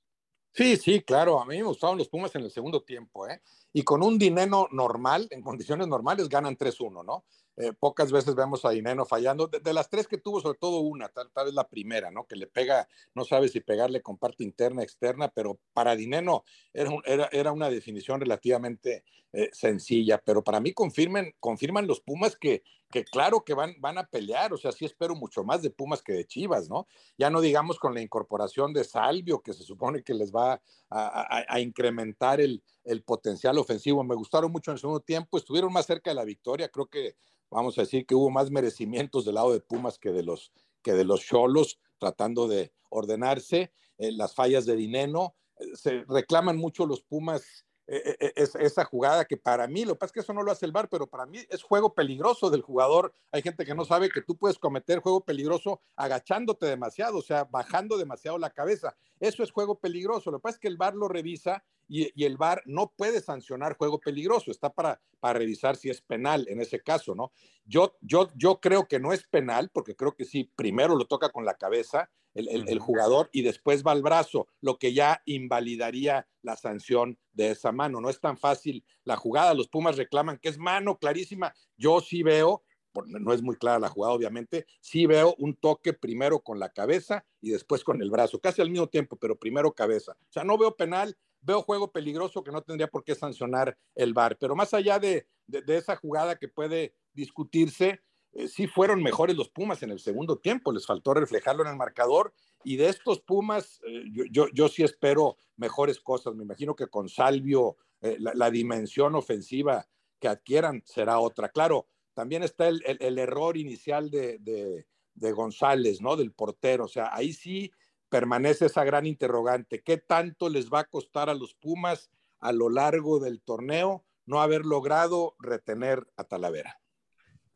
Sí, 0.56 0.76
sí, 0.76 1.00
claro, 1.00 1.40
a 1.40 1.46
mí 1.46 1.56
me 1.56 1.64
gustaban 1.64 1.98
los 1.98 2.08
Pumas 2.08 2.32
en 2.36 2.42
el 2.42 2.50
segundo 2.52 2.80
tiempo, 2.84 3.26
¿eh? 3.26 3.42
Y 3.72 3.82
con 3.82 4.04
un 4.04 4.16
Dineno 4.16 4.68
normal, 4.70 5.26
en 5.30 5.42
condiciones 5.42 5.88
normales, 5.88 6.28
ganan 6.28 6.56
3-1, 6.56 7.04
¿no? 7.04 7.24
Eh, 7.56 7.72
pocas 7.72 8.12
veces 8.12 8.36
vemos 8.36 8.64
a 8.64 8.70
Dineno 8.70 9.04
fallando. 9.04 9.48
De, 9.48 9.72
las 9.72 9.90
tres 9.90 10.06
que 10.06 10.18
tuvo, 10.18 10.40
sobre 10.40 10.56
todo 10.56 10.78
una, 10.78 11.08
tal, 11.08 11.28
vez 11.44 11.54
la 11.54 11.68
primera, 11.68 12.12
¿no? 12.12 12.24
Que 12.28 12.36
le 12.36 12.46
pega, 12.46 12.88
no 13.16 13.24
sabe 13.24 13.48
si 13.48 13.58
pegarle 13.62 14.00
con 14.00 14.16
parte 14.16 14.44
interna, 14.44 14.84
externa, 14.84 15.26
pero 15.26 15.58
para 15.72 15.96
Dineno 15.96 16.44
era, 16.72 17.28
era, 17.32 17.50
una 17.50 17.68
definición 17.68 18.20
relativamente 18.20 19.04
eh, 19.32 19.50
sencilla. 19.52 20.18
Pero 20.24 20.44
para 20.44 20.60
mí 20.60 20.72
confirman, 20.72 21.34
confirman 21.40 21.88
los 21.88 22.00
Pumas 22.00 22.36
que, 22.36 22.62
que 22.94 23.04
claro 23.04 23.44
que 23.44 23.54
van, 23.54 23.74
van 23.80 23.98
a 23.98 24.06
pelear. 24.06 24.52
O 24.52 24.56
sea, 24.56 24.70
sí 24.70 24.84
espero 24.84 25.16
mucho 25.16 25.42
más 25.42 25.62
de 25.62 25.70
Pumas 25.70 26.00
que 26.00 26.12
de 26.12 26.24
Chivas, 26.24 26.68
¿no? 26.68 26.86
Ya 27.18 27.28
no 27.28 27.40
digamos 27.40 27.80
con 27.80 27.92
la 27.92 28.00
incorporación 28.00 28.72
de 28.72 28.84
Salvio, 28.84 29.42
que 29.42 29.52
se 29.52 29.64
supone 29.64 30.04
que 30.04 30.14
les 30.14 30.32
va 30.32 30.62
a, 30.90 31.58
incrementar 31.58 32.40
el, 32.40 32.62
el 32.84 33.02
potencial 33.02 33.58
ofensivo. 33.58 34.04
Me 34.04 34.14
gustaron 34.14 34.52
mucho 34.52 34.70
en 34.70 34.74
el 34.76 34.80
segundo 34.80 35.00
tiempo, 35.00 35.36
estuvieron 35.36 35.72
más 35.72 35.86
cerca 35.86 36.12
de 36.12 36.14
la 36.14 36.24
victoria. 36.24 36.68
Creo 36.68 36.86
que 36.86 37.16
vamos 37.50 37.76
a 37.78 37.80
decir 37.80 38.06
que 38.06 38.14
hubo 38.14 38.30
más 38.30 38.52
merecimientos 38.52 39.24
del 39.24 39.34
lado 39.34 39.52
de 39.52 39.58
Pumas 39.58 39.98
que 39.98 40.12
de 40.12 40.22
los 40.22 40.52
que 40.80 40.92
de 40.92 41.04
los 41.04 41.26
Cholos 41.26 41.80
tratando 41.98 42.46
de 42.46 42.72
ordenarse, 42.90 43.72
eh, 43.98 44.12
las 44.12 44.36
fallas 44.36 44.66
de 44.66 44.76
Dineno, 44.76 45.34
eh, 45.56 45.64
se 45.74 46.04
reclaman 46.04 46.58
mucho 46.58 46.86
los 46.86 47.02
Pumas 47.02 47.66
es, 47.86 48.54
esa 48.54 48.84
jugada 48.84 49.24
que 49.24 49.36
para 49.36 49.66
mí, 49.66 49.84
lo 49.84 49.94
que 49.94 49.98
pasa 49.98 50.08
es 50.08 50.12
que 50.12 50.20
eso 50.20 50.32
no 50.32 50.42
lo 50.42 50.50
hace 50.50 50.66
el 50.66 50.72
VAR, 50.72 50.88
pero 50.88 51.06
para 51.06 51.26
mí 51.26 51.38
es 51.48 51.62
juego 51.62 51.94
peligroso 51.94 52.50
del 52.50 52.62
jugador. 52.62 53.14
Hay 53.30 53.42
gente 53.42 53.64
que 53.64 53.74
no 53.74 53.84
sabe 53.84 54.08
que 54.08 54.22
tú 54.22 54.36
puedes 54.36 54.58
cometer 54.58 55.00
juego 55.00 55.24
peligroso 55.24 55.80
agachándote 55.96 56.66
demasiado, 56.66 57.18
o 57.18 57.22
sea, 57.22 57.44
bajando 57.44 57.98
demasiado 57.98 58.38
la 58.38 58.50
cabeza. 58.50 58.96
Eso 59.20 59.42
es 59.42 59.50
juego 59.50 59.78
peligroso. 59.78 60.30
Lo 60.30 60.38
que 60.38 60.42
pasa 60.42 60.56
es 60.56 60.60
que 60.60 60.68
el 60.68 60.76
VAR 60.76 60.94
lo 60.94 61.08
revisa 61.08 61.64
y, 61.88 62.10
y 62.20 62.24
el 62.24 62.36
VAR 62.36 62.62
no 62.66 62.92
puede 62.96 63.20
sancionar 63.20 63.76
juego 63.76 64.00
peligroso, 64.00 64.50
está 64.50 64.70
para, 64.70 65.00
para 65.20 65.38
revisar 65.38 65.76
si 65.76 65.90
es 65.90 66.00
penal 66.00 66.46
en 66.48 66.60
ese 66.60 66.80
caso, 66.80 67.14
¿no? 67.14 67.32
Yo, 67.64 67.96
yo, 68.00 68.28
yo 68.34 68.60
creo 68.60 68.86
que 68.86 69.00
no 69.00 69.12
es 69.12 69.26
penal, 69.26 69.70
porque 69.72 69.96
creo 69.96 70.14
que 70.14 70.24
sí, 70.24 70.50
primero 70.56 70.96
lo 70.96 71.06
toca 71.06 71.30
con 71.30 71.44
la 71.44 71.54
cabeza 71.54 72.10
el, 72.34 72.78
jugador 72.78 73.30
y 73.32 73.42
después 73.42 73.84
va 73.84 73.92
al 73.92 74.02
brazo, 74.02 74.48
lo 74.60 74.78
que 74.78 74.92
ya 74.92 75.22
invalidaría 75.24 76.26
la 76.42 76.56
sanción 76.56 77.18
de 77.32 77.50
esa 77.50 77.72
mano. 77.72 78.00
No 78.00 78.10
es 78.10 78.20
tan 78.20 78.36
fácil 78.36 78.84
la 79.04 79.16
jugada. 79.16 79.54
Los 79.54 79.68
Pumas 79.68 79.96
reclaman 79.96 80.38
que 80.38 80.48
es 80.48 80.58
mano 80.58 80.98
clarísima. 80.98 81.54
Yo 81.76 82.00
sí 82.00 82.22
veo, 82.22 82.64
no 83.06 83.32
es 83.32 83.42
muy 83.42 83.56
clara 83.56 83.78
la 83.78 83.88
jugada, 83.88 84.14
obviamente, 84.14 84.66
sí 84.80 85.06
veo 85.06 85.34
un 85.38 85.56
toque 85.56 85.92
primero 85.92 86.40
con 86.40 86.58
la 86.58 86.70
cabeza 86.70 87.24
y 87.40 87.50
después 87.50 87.82
con 87.82 88.00
el 88.02 88.10
brazo, 88.10 88.40
casi 88.40 88.62
al 88.62 88.70
mismo 88.70 88.88
tiempo, 88.88 89.16
pero 89.16 89.36
primero 89.36 89.72
cabeza. 89.72 90.12
O 90.12 90.32
sea, 90.32 90.44
no 90.44 90.58
veo 90.58 90.76
penal, 90.76 91.16
veo 91.44 91.62
juego 91.62 91.92
peligroso 91.92 92.42
que 92.42 92.50
no 92.50 92.62
tendría 92.62 92.88
por 92.88 93.04
qué 93.04 93.14
sancionar 93.14 93.76
el 93.94 94.14
VAR. 94.14 94.36
Pero 94.38 94.56
más 94.56 94.74
allá 94.74 94.98
de, 94.98 95.26
de 95.46 95.76
esa 95.76 95.96
jugada 95.96 96.36
que 96.36 96.48
puede 96.48 96.94
discutirse, 97.12 98.00
eh, 98.34 98.48
sí 98.48 98.66
fueron 98.66 99.02
mejores 99.02 99.36
los 99.36 99.48
Pumas 99.48 99.82
en 99.84 99.90
el 99.90 100.00
segundo 100.00 100.38
tiempo, 100.38 100.72
les 100.72 100.86
faltó 100.86 101.14
reflejarlo 101.14 101.62
en 101.62 101.70
el 101.70 101.76
marcador 101.76 102.34
y 102.64 102.76
de 102.76 102.88
estos 102.88 103.20
Pumas 103.20 103.80
eh, 103.86 104.02
yo, 104.30 104.48
yo, 104.52 104.68
sí 104.68 104.82
espero 104.82 105.36
mejores 105.56 106.00
cosas, 106.00 106.34
me 106.34 106.42
imagino 106.42 106.74
que 106.74 106.88
con 106.88 107.08
Salvio 107.08 107.76
eh, 108.00 108.16
la, 108.18 108.50
dimensión 108.50 109.14
ofensiva 109.14 109.86
que 110.18 110.26
adquieran 110.26 110.82
será 110.84 111.20
otra. 111.20 111.48
Claro, 111.50 111.86
también 112.12 112.42
está 112.42 112.66
el, 112.66 112.82
el, 112.84 113.18
error 113.18 113.56
inicial 113.56 114.10
de, 114.10 114.38
de, 114.40 114.86
de, 115.14 115.32
González, 115.32 116.00
¿no? 116.00 116.16
Del 116.16 116.32
portero, 116.32 116.84
o 116.84 116.88
sea, 116.88 117.14
ahí 117.14 117.32
sí 117.32 117.70
permanece 118.14 118.66
esa 118.66 118.84
gran 118.84 119.06
interrogante, 119.06 119.82
¿qué 119.82 119.96
tanto 119.96 120.48
les 120.48 120.72
va 120.72 120.78
a 120.78 120.84
costar 120.84 121.28
a 121.28 121.34
los 121.34 121.54
Pumas 121.54 122.12
a 122.38 122.52
lo 122.52 122.70
largo 122.70 123.18
del 123.18 123.42
torneo 123.42 124.04
no 124.24 124.40
haber 124.40 124.64
logrado 124.64 125.34
retener 125.40 126.06
a 126.16 126.22
Talavera? 126.22 126.78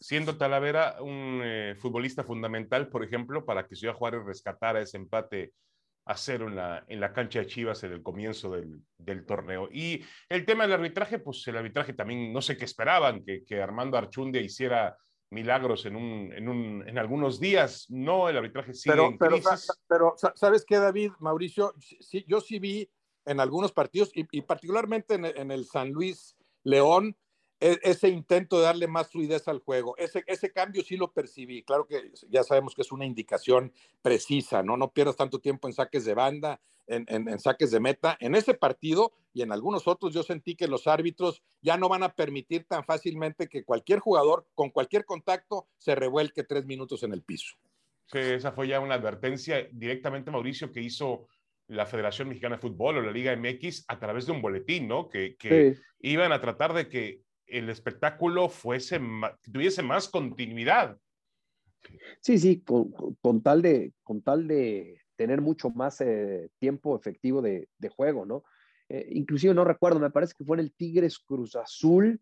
siendo 0.00 0.36
Talavera 0.36 0.96
un 1.00 1.42
eh, 1.44 1.76
futbolista 1.78 2.24
fundamental, 2.24 2.88
por 2.88 3.04
ejemplo, 3.04 3.44
para 3.44 3.68
que 3.68 3.76
Ciudad 3.76 3.94
Juárez 3.94 4.24
rescatara 4.24 4.80
ese 4.80 4.96
empate 4.96 5.52
a 6.06 6.16
cero 6.16 6.48
en 6.48 6.56
la, 6.56 6.84
en 6.88 6.98
la 6.98 7.12
cancha 7.12 7.38
de 7.38 7.46
Chivas 7.46 7.84
en 7.84 7.92
el 7.92 8.02
comienzo 8.02 8.50
del, 8.50 8.80
del, 8.96 9.26
torneo. 9.26 9.68
Y 9.70 10.04
el 10.28 10.44
tema 10.44 10.64
del 10.64 10.74
arbitraje, 10.74 11.20
pues 11.20 11.46
el 11.46 11.56
arbitraje 11.56 11.92
también, 11.92 12.32
no 12.32 12.42
sé 12.42 12.56
qué 12.56 12.64
esperaban, 12.64 13.24
que, 13.24 13.44
que 13.44 13.62
Armando 13.62 13.96
Archundia 13.96 14.40
hiciera 14.40 14.96
milagros 15.30 15.86
en, 15.86 15.96
un, 15.96 16.32
en, 16.32 16.48
un, 16.48 16.88
en 16.88 16.98
algunos 16.98 17.40
días. 17.40 17.86
No, 17.88 18.28
el 18.28 18.36
arbitraje 18.36 18.74
sigue 18.74 18.92
pero, 18.92 19.08
en 19.08 19.18
pero, 19.18 19.36
crisis. 19.36 19.68
Pero, 19.86 20.14
¿sabes 20.34 20.64
qué, 20.64 20.76
David, 20.76 21.12
Mauricio? 21.20 21.74
Sí, 21.78 22.24
yo 22.26 22.40
sí 22.40 22.58
vi 22.58 22.90
en 23.26 23.40
algunos 23.40 23.72
partidos, 23.72 24.10
y, 24.14 24.26
y 24.30 24.42
particularmente 24.42 25.14
en, 25.14 25.26
en 25.26 25.50
el 25.50 25.66
San 25.66 25.90
Luis 25.90 26.36
León, 26.62 27.16
ese 27.60 28.08
intento 28.08 28.58
de 28.58 28.64
darle 28.64 28.86
más 28.86 29.10
fluidez 29.10 29.48
al 29.48 29.58
juego. 29.60 29.96
Ese, 29.96 30.22
ese 30.26 30.52
cambio 30.52 30.82
sí 30.82 30.96
lo 30.96 31.12
percibí. 31.12 31.62
Claro 31.62 31.86
que 31.86 32.12
ya 32.28 32.44
sabemos 32.44 32.74
que 32.74 32.82
es 32.82 32.92
una 32.92 33.04
indicación 33.04 33.72
precisa, 34.00 34.62
¿no? 34.62 34.76
No 34.76 34.92
pierdas 34.92 35.16
tanto 35.16 35.40
tiempo 35.40 35.66
en 35.66 35.74
saques 35.74 36.04
de 36.04 36.14
banda, 36.14 36.60
en, 36.86 37.04
en, 37.08 37.38
saques 37.38 37.70
de 37.70 37.80
meta. 37.80 38.16
En 38.20 38.34
ese 38.34 38.54
partido 38.54 39.12
y 39.34 39.42
en 39.42 39.52
algunos 39.52 39.88
otros 39.88 40.14
yo 40.14 40.22
sentí 40.22 40.54
que 40.54 40.68
los 40.68 40.86
árbitros 40.86 41.42
ya 41.60 41.76
no 41.76 41.88
van 41.88 42.02
a 42.02 42.14
permitir 42.14 42.64
tan 42.64 42.84
fácilmente 42.84 43.48
que 43.48 43.64
cualquier 43.64 43.98
jugador 43.98 44.46
con 44.54 44.70
cualquier 44.70 45.04
contacto 45.04 45.66
se 45.78 45.94
revuelque 45.94 46.44
tres 46.44 46.64
minutos 46.64 47.02
en 47.02 47.12
el 47.12 47.22
piso. 47.22 47.56
Sí, 48.06 48.18
esa 48.18 48.52
fue 48.52 48.68
ya 48.68 48.80
una 48.80 48.94
advertencia 48.94 49.68
directamente, 49.70 50.30
Mauricio, 50.30 50.72
que 50.72 50.80
hizo 50.80 51.26
la 51.66 51.84
Federación 51.84 52.28
Mexicana 52.28 52.56
de 52.56 52.62
Fútbol 52.62 52.96
o 52.96 53.02
la 53.02 53.12
Liga 53.12 53.36
MX 53.36 53.84
a 53.88 53.98
través 53.98 54.24
de 54.24 54.32
un 54.32 54.40
boletín, 54.40 54.88
¿no? 54.88 55.08
Que, 55.08 55.36
que 55.36 55.74
sí. 55.74 55.82
iban 56.00 56.32
a 56.32 56.40
tratar 56.40 56.72
de 56.72 56.88
que 56.88 57.27
el 57.48 57.68
espectáculo 57.70 58.48
fuese, 58.48 59.00
tuviese 59.52 59.82
más 59.82 60.08
continuidad. 60.08 60.96
Sí, 62.20 62.38
sí, 62.38 62.60
con, 62.62 62.92
con, 63.20 63.42
tal, 63.42 63.62
de, 63.62 63.92
con 64.02 64.22
tal 64.22 64.46
de 64.48 65.00
tener 65.16 65.40
mucho 65.40 65.70
más 65.70 66.00
eh, 66.00 66.50
tiempo 66.58 66.96
efectivo 66.96 67.40
de, 67.40 67.68
de 67.78 67.88
juego, 67.88 68.26
¿no? 68.26 68.44
Eh, 68.88 69.06
inclusive 69.10 69.54
no 69.54 69.64
recuerdo, 69.64 70.00
me 70.00 70.10
parece 70.10 70.34
que 70.36 70.44
fue 70.44 70.56
en 70.56 70.64
el 70.64 70.72
Tigres 70.72 71.18
Cruz 71.18 71.56
Azul. 71.56 72.20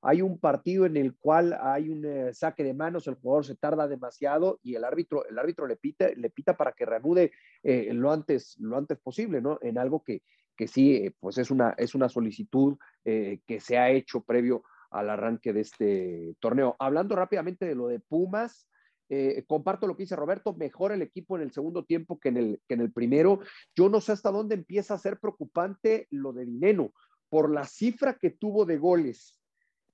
Hay 0.00 0.22
un 0.22 0.38
partido 0.38 0.86
en 0.86 0.96
el 0.96 1.16
cual 1.16 1.58
hay 1.60 1.88
un 1.88 2.04
eh, 2.04 2.32
saque 2.32 2.62
de 2.62 2.72
manos, 2.72 3.08
el 3.08 3.16
jugador 3.16 3.44
se 3.44 3.56
tarda 3.56 3.88
demasiado 3.88 4.60
y 4.62 4.76
el 4.76 4.84
árbitro, 4.84 5.26
el 5.28 5.38
árbitro 5.38 5.66
le 5.66 5.76
pita, 5.76 6.08
le 6.14 6.30
pita 6.30 6.56
para 6.56 6.72
que 6.72 6.86
reanude 6.86 7.32
eh, 7.62 7.92
lo, 7.92 8.12
antes, 8.12 8.56
lo 8.60 8.76
antes 8.76 8.98
posible, 8.98 9.40
¿no? 9.40 9.58
En 9.60 9.76
algo 9.76 10.02
que, 10.04 10.22
que 10.58 10.66
sí, 10.66 10.96
eh, 10.96 11.14
pues 11.20 11.38
es 11.38 11.52
una, 11.52 11.70
es 11.78 11.94
una 11.94 12.08
solicitud 12.08 12.76
eh, 13.04 13.40
que 13.46 13.60
se 13.60 13.78
ha 13.78 13.90
hecho 13.90 14.22
previo 14.22 14.64
al 14.90 15.08
arranque 15.08 15.52
de 15.52 15.60
este 15.60 16.36
torneo. 16.40 16.74
Hablando 16.80 17.14
rápidamente 17.14 17.64
de 17.64 17.76
lo 17.76 17.86
de 17.86 18.00
Pumas, 18.00 18.68
eh, 19.08 19.44
comparto 19.46 19.86
lo 19.86 19.96
que 19.96 20.02
dice 20.02 20.16
Roberto, 20.16 20.54
mejor 20.54 20.90
el 20.90 21.00
equipo 21.00 21.36
en 21.36 21.42
el 21.42 21.52
segundo 21.52 21.84
tiempo 21.84 22.18
que 22.18 22.30
en 22.30 22.36
el, 22.38 22.60
que 22.66 22.74
en 22.74 22.80
el 22.80 22.92
primero. 22.92 23.38
Yo 23.76 23.88
no 23.88 24.00
sé 24.00 24.10
hasta 24.12 24.32
dónde 24.32 24.56
empieza 24.56 24.94
a 24.94 24.98
ser 24.98 25.20
preocupante 25.20 26.08
lo 26.10 26.32
de 26.32 26.44
Dineno, 26.44 26.92
por 27.28 27.52
la 27.52 27.64
cifra 27.64 28.14
que 28.14 28.30
tuvo 28.30 28.64
de 28.64 28.78
goles, 28.78 29.40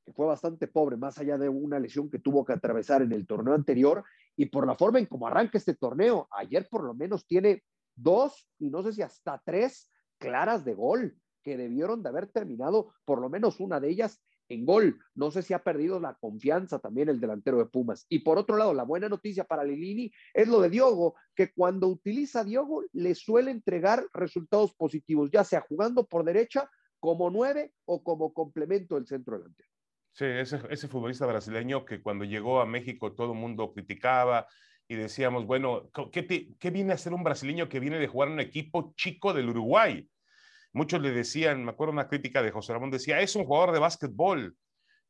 que 0.06 0.14
fue 0.14 0.24
bastante 0.24 0.66
pobre, 0.66 0.96
más 0.96 1.18
allá 1.18 1.36
de 1.36 1.50
una 1.50 1.78
lesión 1.78 2.08
que 2.10 2.20
tuvo 2.20 2.42
que 2.42 2.54
atravesar 2.54 3.02
en 3.02 3.12
el 3.12 3.26
torneo 3.26 3.52
anterior, 3.52 4.02
y 4.34 4.46
por 4.46 4.66
la 4.66 4.76
forma 4.76 4.98
en 4.98 5.06
cómo 5.06 5.26
arranca 5.26 5.58
este 5.58 5.74
torneo. 5.74 6.26
Ayer 6.30 6.66
por 6.70 6.84
lo 6.84 6.94
menos 6.94 7.26
tiene 7.26 7.62
dos, 7.94 8.48
y 8.58 8.70
no 8.70 8.82
sé 8.82 8.94
si 8.94 9.02
hasta 9.02 9.40
tres 9.44 9.90
claras 10.28 10.64
de 10.64 10.74
gol 10.74 11.16
que 11.42 11.56
debieron 11.56 12.02
de 12.02 12.08
haber 12.08 12.26
terminado 12.28 12.94
por 13.04 13.20
lo 13.20 13.28
menos 13.28 13.60
una 13.60 13.80
de 13.80 13.90
ellas 13.90 14.22
en 14.48 14.64
gol. 14.64 14.98
No 15.14 15.30
sé 15.30 15.42
si 15.42 15.54
ha 15.54 15.62
perdido 15.62 16.00
la 16.00 16.14
confianza 16.14 16.78
también 16.78 17.08
el 17.08 17.20
delantero 17.20 17.58
de 17.58 17.66
Pumas. 17.66 18.06
Y 18.08 18.20
por 18.20 18.38
otro 18.38 18.56
lado, 18.56 18.74
la 18.74 18.84
buena 18.84 19.08
noticia 19.08 19.44
para 19.44 19.64
Lilini 19.64 20.10
es 20.32 20.48
lo 20.48 20.60
de 20.60 20.70
Diogo, 20.70 21.14
que 21.34 21.52
cuando 21.52 21.88
utiliza 21.88 22.40
a 22.40 22.44
Diogo 22.44 22.82
le 22.92 23.14
suele 23.14 23.50
entregar 23.50 24.04
resultados 24.12 24.74
positivos, 24.74 25.30
ya 25.30 25.44
sea 25.44 25.64
jugando 25.68 26.06
por 26.06 26.24
derecha 26.24 26.68
como 26.98 27.30
nueve 27.30 27.72
o 27.84 28.02
como 28.02 28.32
complemento 28.32 28.94
del 28.94 29.06
centro 29.06 29.38
delantero. 29.38 29.68
Sí, 30.12 30.24
ese, 30.26 30.60
ese 30.70 30.88
futbolista 30.88 31.26
brasileño 31.26 31.84
que 31.84 32.02
cuando 32.02 32.24
llegó 32.24 32.60
a 32.60 32.66
México 32.66 33.12
todo 33.14 33.32
el 33.32 33.38
mundo 33.38 33.72
criticaba, 33.72 34.46
y 34.88 34.96
decíamos, 34.96 35.46
bueno, 35.46 35.90
¿qué, 36.12 36.54
¿qué, 36.58 36.70
viene 36.70 36.92
a 36.92 36.98
ser 36.98 37.14
un 37.14 37.24
brasileño 37.24 37.68
que 37.68 37.80
viene 37.80 37.98
de 37.98 38.06
jugar 38.06 38.28
en 38.28 38.34
un 38.34 38.40
equipo 38.40 38.92
chico 38.96 39.32
del 39.32 39.48
Uruguay? 39.48 40.06
Muchos 40.74 41.00
le 41.00 41.12
decían, 41.12 41.64
me 41.64 41.70
acuerdo 41.70 41.92
una 41.92 42.08
crítica 42.08 42.42
de 42.42 42.50
José 42.50 42.72
Ramón, 42.72 42.90
decía, 42.90 43.20
es 43.20 43.36
un 43.36 43.44
jugador 43.44 43.72
de 43.72 43.78
básquetbol. 43.78 44.56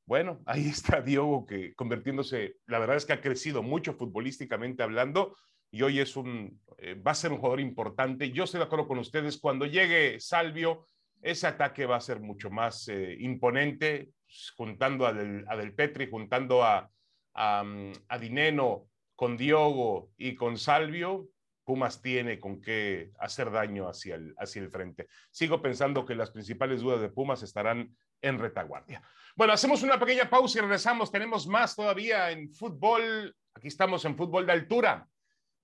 Bueno, 0.04 0.42
ahí 0.44 0.66
está 0.68 1.00
Diogo 1.00 1.46
que 1.46 1.74
convirtiéndose, 1.74 2.56
la 2.66 2.78
verdad 2.78 2.96
es 2.96 3.06
que 3.06 3.14
ha 3.14 3.22
crecido 3.22 3.62
mucho 3.62 3.94
futbolísticamente 3.94 4.82
hablando 4.82 5.34
y 5.70 5.80
hoy 5.80 6.00
es 6.00 6.16
un, 6.16 6.60
eh, 6.76 6.94
va 6.94 7.12
a 7.12 7.14
ser 7.14 7.32
un 7.32 7.38
jugador 7.38 7.60
importante. 7.60 8.30
Yo 8.30 8.44
estoy 8.44 8.58
de 8.58 8.66
acuerdo 8.66 8.86
con 8.86 8.98
ustedes, 8.98 9.38
cuando 9.38 9.64
llegue 9.64 10.20
Salvio, 10.20 10.86
ese 11.22 11.46
ataque 11.46 11.86
va 11.86 11.96
a 11.96 12.00
ser 12.00 12.20
mucho 12.20 12.50
más 12.50 12.86
eh, 12.88 13.16
imponente, 13.18 14.10
juntando 14.58 15.06
a 15.06 15.14
Del, 15.14 15.46
a 15.48 15.56
Del 15.56 15.74
Petri, 15.74 16.10
juntando 16.10 16.62
a, 16.62 16.90
a, 17.32 17.64
a 18.08 18.18
Dineno, 18.18 18.86
con 19.16 19.38
Diogo 19.38 20.10
y 20.18 20.34
con 20.34 20.58
Salvio, 20.58 21.28
Pumas 21.64 22.02
tiene 22.02 22.38
con 22.38 22.60
qué 22.60 23.10
hacer 23.18 23.50
daño 23.50 23.88
hacia 23.88 24.16
el, 24.16 24.34
hacia 24.38 24.62
el 24.62 24.70
frente. 24.70 25.08
Sigo 25.30 25.62
pensando 25.62 26.04
que 26.04 26.14
las 26.14 26.30
principales 26.30 26.82
dudas 26.82 27.00
de 27.00 27.08
Pumas 27.08 27.42
estarán 27.42 27.96
en 28.20 28.38
retaguardia. 28.38 29.02
Bueno, 29.34 29.52
hacemos 29.52 29.82
una 29.82 29.98
pequeña 29.98 30.28
pausa 30.28 30.58
y 30.58 30.62
regresamos. 30.62 31.10
Tenemos 31.10 31.46
más 31.46 31.74
todavía 31.74 32.30
en 32.30 32.50
fútbol. 32.50 33.34
Aquí 33.54 33.68
estamos 33.68 34.04
en 34.04 34.16
fútbol 34.16 34.46
de 34.46 34.52
altura, 34.52 35.08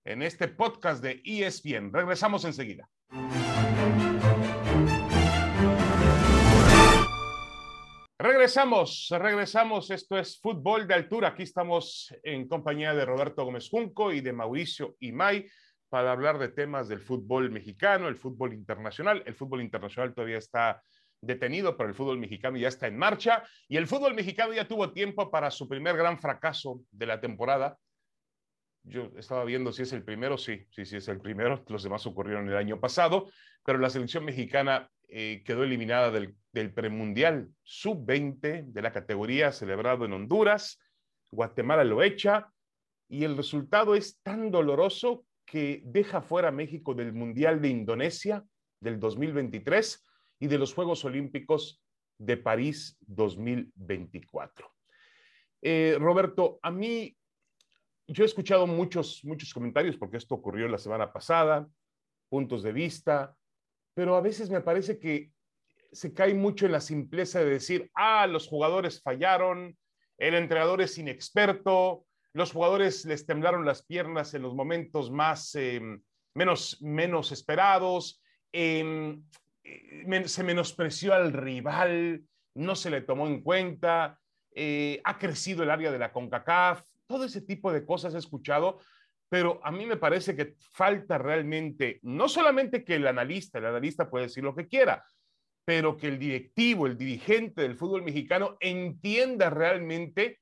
en 0.04 0.22
este 0.22 0.48
podcast 0.48 1.02
de 1.02 1.20
ESPN. 1.24 1.92
Regresamos 1.92 2.44
enseguida. 2.44 2.88
Regresamos, 8.18 9.08
regresamos. 9.10 9.90
Esto 9.90 10.18
es 10.18 10.38
Fútbol 10.38 10.86
de 10.86 10.92
Altura. 10.92 11.28
Aquí 11.28 11.42
estamos 11.42 12.14
en 12.22 12.46
compañía 12.48 12.92
de 12.92 13.06
Roberto 13.06 13.44
Gómez 13.46 13.68
Junco 13.70 14.12
y 14.12 14.20
de 14.20 14.34
Mauricio 14.34 14.94
Imay 15.00 15.48
para 15.90 16.12
hablar 16.12 16.38
de 16.38 16.48
temas 16.48 16.88
del 16.88 17.00
fútbol 17.00 17.50
mexicano, 17.50 18.08
el 18.08 18.16
fútbol 18.16 18.54
internacional. 18.54 19.22
El 19.26 19.34
fútbol 19.34 19.60
internacional 19.60 20.14
todavía 20.14 20.38
está 20.38 20.82
detenido, 21.20 21.76
pero 21.76 21.88
el 21.88 21.94
fútbol 21.94 22.18
mexicano 22.18 22.56
ya 22.56 22.68
está 22.68 22.86
en 22.86 22.96
marcha 22.96 23.44
y 23.68 23.76
el 23.76 23.86
fútbol 23.86 24.14
mexicano 24.14 24.54
ya 24.54 24.66
tuvo 24.66 24.92
tiempo 24.92 25.30
para 25.30 25.50
su 25.50 25.68
primer 25.68 25.96
gran 25.96 26.18
fracaso 26.18 26.80
de 26.92 27.06
la 27.06 27.20
temporada. 27.20 27.76
Yo 28.84 29.10
estaba 29.16 29.44
viendo 29.44 29.72
si 29.72 29.82
es 29.82 29.92
el 29.92 30.04
primero, 30.04 30.38
sí, 30.38 30.64
sí, 30.70 30.86
sí 30.86 30.96
es 30.96 31.08
el 31.08 31.20
primero. 31.20 31.62
Los 31.68 31.82
demás 31.82 32.06
ocurrieron 32.06 32.48
el 32.48 32.56
año 32.56 32.80
pasado, 32.80 33.28
pero 33.64 33.78
la 33.78 33.90
selección 33.90 34.24
mexicana 34.24 34.88
eh, 35.08 35.42
quedó 35.44 35.64
eliminada 35.64 36.12
del, 36.12 36.36
del 36.52 36.72
premundial 36.72 37.50
sub-20 37.64 38.64
de 38.66 38.82
la 38.82 38.92
categoría 38.92 39.50
celebrado 39.50 40.04
en 40.04 40.12
Honduras. 40.12 40.80
Guatemala 41.32 41.84
lo 41.84 42.02
echa 42.02 42.48
y 43.08 43.24
el 43.24 43.36
resultado 43.36 43.96
es 43.96 44.20
tan 44.22 44.52
doloroso 44.52 45.26
que 45.50 45.82
deja 45.84 46.22
fuera 46.22 46.48
a 46.48 46.52
México 46.52 46.94
del 46.94 47.12
Mundial 47.12 47.60
de 47.60 47.68
Indonesia 47.68 48.44
del 48.78 49.00
2023 49.00 50.06
y 50.38 50.46
de 50.46 50.58
los 50.58 50.72
Juegos 50.72 51.04
Olímpicos 51.04 51.82
de 52.18 52.36
París 52.36 52.96
2024. 53.00 54.72
Eh, 55.60 55.96
Roberto, 55.98 56.60
a 56.62 56.70
mí, 56.70 57.16
yo 58.06 58.22
he 58.22 58.26
escuchado 58.26 58.68
muchos, 58.68 59.24
muchos 59.24 59.52
comentarios 59.52 59.96
porque 59.96 60.18
esto 60.18 60.36
ocurrió 60.36 60.68
la 60.68 60.78
semana 60.78 61.12
pasada, 61.12 61.68
puntos 62.28 62.62
de 62.62 62.72
vista, 62.72 63.34
pero 63.92 64.14
a 64.14 64.20
veces 64.20 64.50
me 64.50 64.60
parece 64.60 65.00
que 65.00 65.32
se 65.90 66.14
cae 66.14 66.32
mucho 66.32 66.66
en 66.66 66.72
la 66.72 66.80
simpleza 66.80 67.40
de 67.40 67.50
decir, 67.50 67.90
ah, 67.94 68.28
los 68.28 68.46
jugadores 68.46 69.02
fallaron, 69.02 69.76
el 70.16 70.34
entrenador 70.34 70.80
es 70.80 70.96
inexperto, 70.96 72.06
los 72.32 72.52
jugadores 72.52 73.04
les 73.04 73.26
temblaron 73.26 73.64
las 73.64 73.82
piernas 73.82 74.34
en 74.34 74.42
los 74.42 74.54
momentos 74.54 75.10
más, 75.10 75.54
eh, 75.54 75.80
menos, 76.34 76.80
menos 76.80 77.32
esperados, 77.32 78.22
em, 78.52 79.22
eh, 79.64 80.22
se 80.26 80.44
menospreció 80.44 81.14
al 81.14 81.32
rival, 81.32 82.22
no 82.54 82.76
se 82.76 82.90
le 82.90 83.00
tomó 83.00 83.26
en 83.26 83.42
cuenta, 83.42 84.18
eh, 84.52 85.00
ha 85.04 85.18
crecido 85.18 85.62
el 85.62 85.70
área 85.70 85.90
de 85.90 85.98
la 85.98 86.12
CONCACAF, 86.12 86.82
todo 87.06 87.24
ese 87.24 87.40
tipo 87.40 87.72
de 87.72 87.84
cosas 87.84 88.14
he 88.14 88.18
escuchado, 88.18 88.78
pero 89.28 89.60
a 89.62 89.70
mí 89.70 89.86
me 89.86 89.96
parece 89.96 90.34
que 90.34 90.56
falta 90.72 91.18
realmente, 91.18 92.00
no 92.02 92.28
solamente 92.28 92.84
que 92.84 92.96
el 92.96 93.06
analista, 93.06 93.58
el 93.58 93.66
analista 93.66 94.10
puede 94.10 94.26
decir 94.26 94.42
lo 94.42 94.54
que 94.54 94.66
quiera, 94.66 95.04
pero 95.64 95.96
que 95.96 96.08
el 96.08 96.18
directivo, 96.18 96.86
el 96.86 96.96
dirigente 96.96 97.62
del 97.62 97.76
fútbol 97.76 98.02
mexicano 98.02 98.56
entienda 98.60 99.50
realmente 99.50 100.40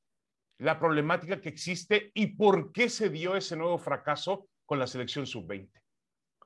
la 0.59 0.79
problemática 0.79 1.40
que 1.40 1.49
existe 1.49 2.11
y 2.14 2.29
por 2.29 2.73
qué 2.73 2.88
se 2.88 3.09
dio 3.09 3.37
ese 3.37 3.57
nuevo 3.57 3.79
fracaso 3.79 4.49
con 4.66 4.79
la 4.79 4.87
selección 4.87 5.27
sub-20. 5.27 5.71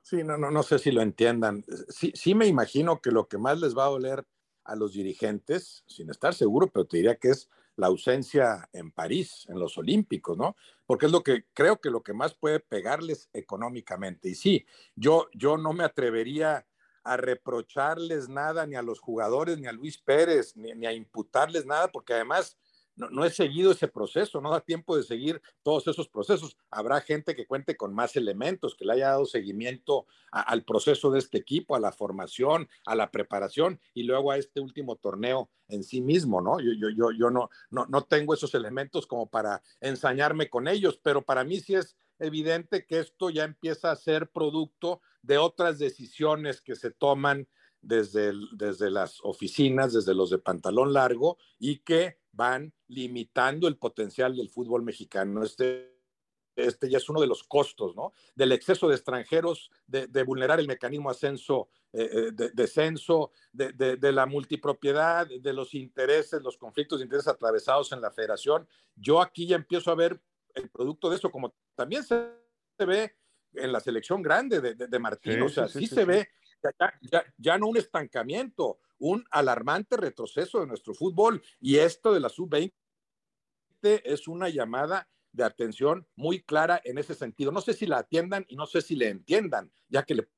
Sí, 0.03 0.23
no, 0.23 0.37
no, 0.37 0.51
no 0.51 0.63
sé 0.63 0.79
si 0.79 0.91
lo 0.91 1.01
entiendan. 1.01 1.63
Sí, 1.89 2.11
sí 2.13 2.35
me 2.35 2.45
imagino 2.45 3.01
que 3.01 3.11
lo 3.11 3.27
que 3.27 3.37
más 3.37 3.59
les 3.59 3.75
va 3.75 3.85
a 3.85 3.89
doler 3.89 4.25
a 4.65 4.75
los 4.75 4.93
dirigentes, 4.93 5.83
sin 5.87 6.09
estar 6.09 6.33
seguro, 6.33 6.67
pero 6.67 6.85
te 6.85 6.97
diría 6.97 7.15
que 7.15 7.29
es 7.29 7.49
la 7.75 7.87
ausencia 7.87 8.69
en 8.71 8.91
París, 8.91 9.45
en 9.49 9.59
los 9.59 9.77
Olímpicos, 9.77 10.37
¿no? 10.37 10.55
Porque 10.85 11.07
es 11.07 11.11
lo 11.11 11.23
que 11.23 11.45
creo 11.53 11.81
que 11.81 11.89
lo 11.89 12.03
que 12.03 12.13
más 12.13 12.35
puede 12.35 12.59
pegarles 12.59 13.29
económicamente. 13.33 14.29
Y 14.29 14.35
sí, 14.35 14.65
yo, 14.95 15.27
yo 15.33 15.57
no 15.57 15.73
me 15.73 15.83
atrevería 15.83 16.67
a 17.03 17.17
reprocharles 17.17 18.29
nada 18.29 18.65
ni 18.67 18.75
a 18.75 18.81
los 18.81 18.99
jugadores, 18.99 19.57
ni 19.57 19.67
a 19.67 19.73
Luis 19.73 19.97
Pérez, 19.97 20.55
ni, 20.55 20.73
ni 20.73 20.85
a 20.85 20.93
imputarles 20.93 21.65
nada, 21.65 21.89
porque 21.89 22.13
además 22.13 22.57
no, 22.95 23.25
he 23.25 23.29
seguido 23.29 23.71
ese 23.71 23.87
proceso, 23.87 24.39
no 24.39 24.51
da 24.51 24.61
tiempo 24.61 24.95
de 24.95 25.03
seguir 25.03 25.41
todos 25.63 25.87
esos 25.87 26.07
procesos. 26.07 26.57
Habrá 26.69 27.01
gente 27.01 27.35
que 27.35 27.47
cuente 27.47 27.75
con 27.75 27.93
más 27.93 28.15
elementos, 28.15 28.75
que 28.75 28.85
le 28.85 28.93
haya 28.93 29.09
dado 29.09 29.25
seguimiento 29.25 30.05
al 30.31 30.63
proceso 30.63 31.11
de 31.11 31.19
este 31.19 31.37
equipo, 31.37 31.75
a 31.75 31.79
la 31.79 31.91
formación, 31.91 32.69
a 32.85 32.95
la 32.95 33.11
preparación 33.11 33.79
y 33.93 34.03
luego 34.03 34.31
a 34.31 34.37
este 34.37 34.61
último 34.61 34.95
torneo 34.95 35.49
en 35.67 35.83
sí 35.83 36.01
mismo, 36.01 36.41
¿no? 36.41 36.59
Yo, 36.59 36.71
yo, 36.73 36.89
yo, 36.89 37.11
yo 37.11 37.29
no, 37.29 37.49
no, 37.69 37.85
no 37.87 38.03
tengo 38.03 38.33
esos 38.33 38.53
elementos 38.53 39.07
como 39.07 39.27
para 39.27 39.61
ensañarme 39.81 40.49
con 40.49 40.67
ellos, 40.67 40.99
pero 41.01 41.23
para 41.23 41.43
mí 41.43 41.59
sí 41.59 41.75
es 41.75 41.97
evidente 42.19 42.85
que 42.85 42.99
esto 42.99 43.29
ya 43.29 43.43
empieza 43.43 43.91
a 43.91 43.95
ser 43.95 44.29
producto 44.29 45.01
de 45.21 45.37
otras 45.37 45.79
decisiones 45.79 46.61
que 46.61 46.75
se 46.75 46.91
toman 46.91 47.47
desde, 47.83 48.33
desde 48.53 48.89
las 48.89 49.19
oficinas, 49.23 49.93
desde 49.93 50.15
los 50.15 50.29
de 50.29 50.39
pantalón 50.39 50.93
largo 50.93 51.37
y 51.59 51.79
que 51.79 52.17
van 52.31 52.73
limitando 52.87 53.67
el 53.67 53.77
potencial 53.77 54.35
del 54.35 54.49
fútbol 54.49 54.83
mexicano. 54.83 55.43
Este, 55.43 55.93
este 56.55 56.89
ya 56.89 56.97
es 56.97 57.09
uno 57.09 57.19
de 57.21 57.27
los 57.27 57.43
costos, 57.43 57.95
¿no? 57.95 58.13
Del 58.35 58.53
exceso 58.53 58.87
de 58.87 58.95
extranjeros, 58.95 59.69
de, 59.85 60.23
vulnerar 60.23 60.59
el 60.59 60.67
mecanismo 60.67 61.09
ascenso, 61.09 61.69
eh, 61.91 62.09
eh, 62.11 62.31
de, 62.31 62.49
descenso, 62.51 63.31
de, 63.51 63.73
de, 63.73 64.11
la 64.11 64.25
multipropiedad, 64.25 65.27
de 65.27 65.53
los 65.53 65.73
intereses, 65.73 66.41
los 66.41 66.57
conflictos 66.57 66.99
de 66.99 67.03
intereses 67.03 67.27
atravesados 67.27 67.91
en 67.91 68.01
la 68.01 68.11
federación. 68.11 68.67
Yo 68.95 69.21
aquí 69.21 69.45
ya 69.45 69.57
empiezo 69.57 69.91
a 69.91 69.95
ver 69.95 70.19
el 70.55 70.69
producto 70.69 71.09
de 71.09 71.17
eso, 71.17 71.31
como 71.31 71.53
también 71.75 72.03
se 72.03 72.29
ve 72.79 73.15
en 73.55 73.71
la 73.71 73.79
selección 73.79 74.21
grande 74.21 74.61
de, 74.61 74.99
Martín. 74.99 75.41
o 75.41 75.49
sea, 75.49 75.67
sí, 75.67 75.85
se 75.87 76.05
ve 76.05 76.29
ya, 77.01 77.23
ya, 77.37 77.57
no 77.57 77.67
un 77.67 77.77
estancamiento, 77.77 78.79
un 78.99 79.25
alarmante 79.31 79.97
retroceso 79.97 80.59
de 80.59 80.67
nuestro 80.67 80.93
fútbol. 80.93 81.41
Y 81.59 81.77
esto 81.77 82.13
de 82.13 82.19
la 82.19 82.29
sub-20 82.29 82.71
es 83.81 84.27
una 84.27 84.49
llamada 84.49 85.09
de 85.31 85.43
atención 85.43 86.07
muy 86.15 86.41
clara 86.43 86.79
en 86.83 86.97
ese 86.97 87.15
sentido. 87.15 87.51
No 87.51 87.61
sé 87.61 87.73
si 87.73 87.85
la 87.85 87.97
atiendan 87.99 88.45
y 88.47 88.55
no 88.55 88.65
sé 88.65 88.81
si 88.81 88.95
le 88.95 89.09
entiendan, 89.09 89.71
ya 89.89 90.03
que 90.03 90.15
le 90.15 90.29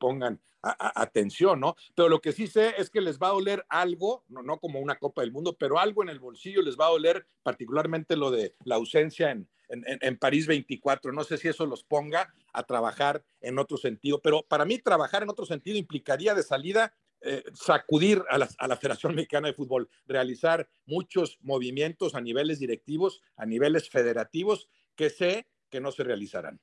pongan 0.00 0.40
atención, 0.62 1.60
¿no? 1.60 1.76
Pero 1.94 2.08
lo 2.08 2.20
que 2.20 2.32
sí 2.32 2.46
sé 2.46 2.74
es 2.76 2.90
que 2.90 3.00
les 3.00 3.18
va 3.18 3.28
a 3.28 3.32
doler 3.32 3.64
algo, 3.68 4.24
no, 4.28 4.58
como 4.58 4.80
una 4.80 4.98
Copa 4.98 5.22
del 5.22 5.32
Mundo, 5.32 5.56
pero 5.58 5.78
algo 5.78 6.02
en 6.02 6.08
el 6.08 6.18
bolsillo 6.18 6.62
les 6.62 6.76
va 6.76 6.86
a 6.86 6.90
doler, 6.90 7.26
particularmente 7.42 8.16
lo 8.16 8.30
de 8.30 8.54
la 8.64 8.74
ausencia 8.74 9.30
en, 9.30 9.48
en, 9.68 10.18
París 10.18 10.46
24. 10.46 11.12
No 11.12 11.24
sé 11.24 11.38
si 11.38 11.48
eso 11.48 11.64
los 11.64 11.84
ponga 11.84 12.34
a 12.52 12.64
trabajar 12.64 13.22
en 13.40 13.58
otro 13.58 13.76
sentido, 13.76 14.20
pero 14.20 14.42
para 14.42 14.64
mí 14.64 14.78
trabajar 14.78 15.22
en 15.22 15.30
otro 15.30 15.46
sentido 15.46 15.78
implicaría 15.78 16.34
de 16.34 16.42
salida 16.42 16.92
eh, 17.22 17.44
sacudir 17.54 18.22
a 18.30 18.38
la, 18.38 18.48
a 18.58 18.66
la, 18.66 18.76
Federación 18.76 19.14
Mexicana 19.14 19.48
de 19.48 19.54
Fútbol, 19.54 19.88
realizar 20.06 20.68
muchos 20.86 21.38
movimientos 21.42 22.14
a 22.14 22.20
niveles 22.20 22.58
directivos, 22.58 23.22
a 23.36 23.46
niveles 23.46 23.90
federativos, 23.90 24.68
que 24.96 25.10
sé 25.10 25.46
que 25.70 25.80
no 25.80 25.92
se 25.92 26.02
realizarán. 26.02 26.60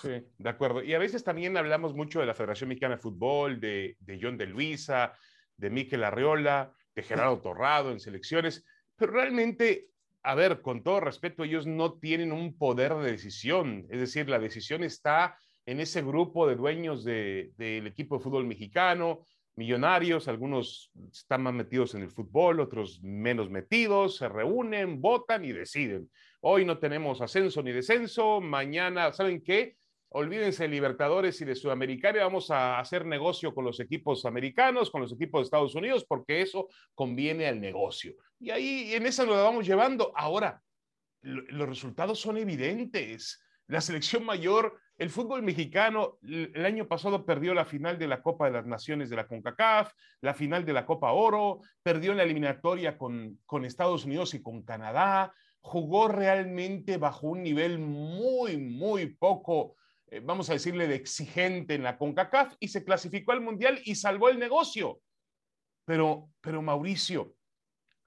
Sí, 0.00 0.10
de 0.38 0.48
acuerdo. 0.48 0.82
Y 0.82 0.94
a 0.94 0.98
veces 0.98 1.24
también 1.24 1.56
hablamos 1.56 1.94
mucho 1.94 2.20
de 2.20 2.26
la 2.26 2.34
Federación 2.34 2.68
Mexicana 2.68 2.96
de 2.96 3.02
Fútbol, 3.02 3.60
de, 3.60 3.96
de 4.00 4.18
John 4.20 4.36
de 4.36 4.46
Luisa, 4.46 5.14
de 5.56 5.70
Miquel 5.70 6.04
Arriola, 6.04 6.72
de 6.94 7.02
Gerardo 7.02 7.40
Torrado 7.42 7.90
en 7.90 8.00
selecciones, 8.00 8.64
pero 8.96 9.12
realmente 9.12 9.90
a 10.22 10.34
ver, 10.34 10.60
con 10.60 10.82
todo 10.82 11.00
respeto, 11.00 11.44
ellos 11.44 11.66
no 11.66 11.94
tienen 11.94 12.32
un 12.32 12.56
poder 12.56 12.94
de 12.96 13.12
decisión, 13.12 13.86
es 13.88 14.00
decir, 14.00 14.28
la 14.28 14.38
decisión 14.38 14.84
está 14.84 15.36
en 15.66 15.80
ese 15.80 16.02
grupo 16.02 16.46
de 16.46 16.56
dueños 16.56 17.04
del 17.04 17.86
equipo 17.86 18.16
de 18.16 18.24
fútbol 18.24 18.46
mexicano, 18.46 19.24
millonarios, 19.56 20.28
algunos 20.28 20.90
están 21.12 21.42
más 21.42 21.54
metidos 21.54 21.94
en 21.94 22.02
el 22.02 22.10
fútbol, 22.10 22.60
otros 22.60 23.02
menos 23.02 23.50
metidos, 23.50 24.16
se 24.16 24.28
reúnen, 24.28 25.00
votan 25.00 25.44
y 25.44 25.52
deciden. 25.52 26.10
Hoy 26.40 26.64
no 26.64 26.78
tenemos 26.78 27.20
ascenso 27.20 27.62
ni 27.62 27.72
descenso, 27.72 28.40
mañana, 28.40 29.12
¿saben 29.12 29.42
qué? 29.42 29.76
olvídense 30.10 30.64
de 30.64 30.68
Libertadores 30.68 31.40
y 31.40 31.44
de 31.44 31.54
Sudamericana 31.54 32.24
vamos 32.24 32.50
a 32.50 32.78
hacer 32.78 33.06
negocio 33.06 33.54
con 33.54 33.64
los 33.64 33.78
equipos 33.80 34.24
americanos, 34.24 34.90
con 34.90 35.00
los 35.00 35.12
equipos 35.12 35.40
de 35.40 35.44
Estados 35.44 35.74
Unidos, 35.74 36.04
porque 36.08 36.42
eso 36.42 36.68
conviene 36.94 37.46
al 37.46 37.60
negocio. 37.60 38.14
Y 38.38 38.50
ahí 38.50 38.92
en 38.94 39.06
esa 39.06 39.24
lo 39.24 39.32
vamos 39.32 39.66
llevando. 39.66 40.12
Ahora, 40.16 40.60
los 41.22 41.68
resultados 41.68 42.18
son 42.18 42.38
evidentes. 42.38 43.40
La 43.68 43.80
selección 43.80 44.24
mayor, 44.24 44.80
el 44.98 45.10
fútbol 45.10 45.42
mexicano, 45.42 46.18
el 46.22 46.66
año 46.66 46.88
pasado 46.88 47.24
perdió 47.24 47.54
la 47.54 47.64
final 47.64 47.96
de 47.96 48.08
la 48.08 48.20
Copa 48.20 48.46
de 48.46 48.52
las 48.52 48.66
Naciones 48.66 49.10
de 49.10 49.16
la 49.16 49.28
CONCACAF, 49.28 49.92
la 50.22 50.34
final 50.34 50.64
de 50.64 50.72
la 50.72 50.86
Copa 50.86 51.12
Oro, 51.12 51.60
perdió 51.84 52.14
la 52.14 52.24
eliminatoria 52.24 52.98
con, 52.98 53.38
con 53.46 53.64
Estados 53.64 54.06
Unidos 54.06 54.34
y 54.34 54.42
con 54.42 54.64
Canadá, 54.64 55.32
jugó 55.60 56.08
realmente 56.08 56.96
bajo 56.96 57.28
un 57.28 57.42
nivel 57.42 57.78
muy, 57.78 58.56
muy 58.56 59.06
poco 59.06 59.76
eh, 60.10 60.20
vamos 60.20 60.50
a 60.50 60.54
decirle, 60.54 60.88
de 60.88 60.96
exigente 60.96 61.74
en 61.74 61.84
la 61.84 61.96
CONCACAF 61.96 62.54
y 62.58 62.68
se 62.68 62.84
clasificó 62.84 63.32
al 63.32 63.40
Mundial 63.40 63.80
y 63.84 63.94
salvó 63.94 64.28
el 64.28 64.38
negocio. 64.38 65.00
Pero, 65.84 66.30
pero 66.40 66.62
Mauricio, 66.62 67.34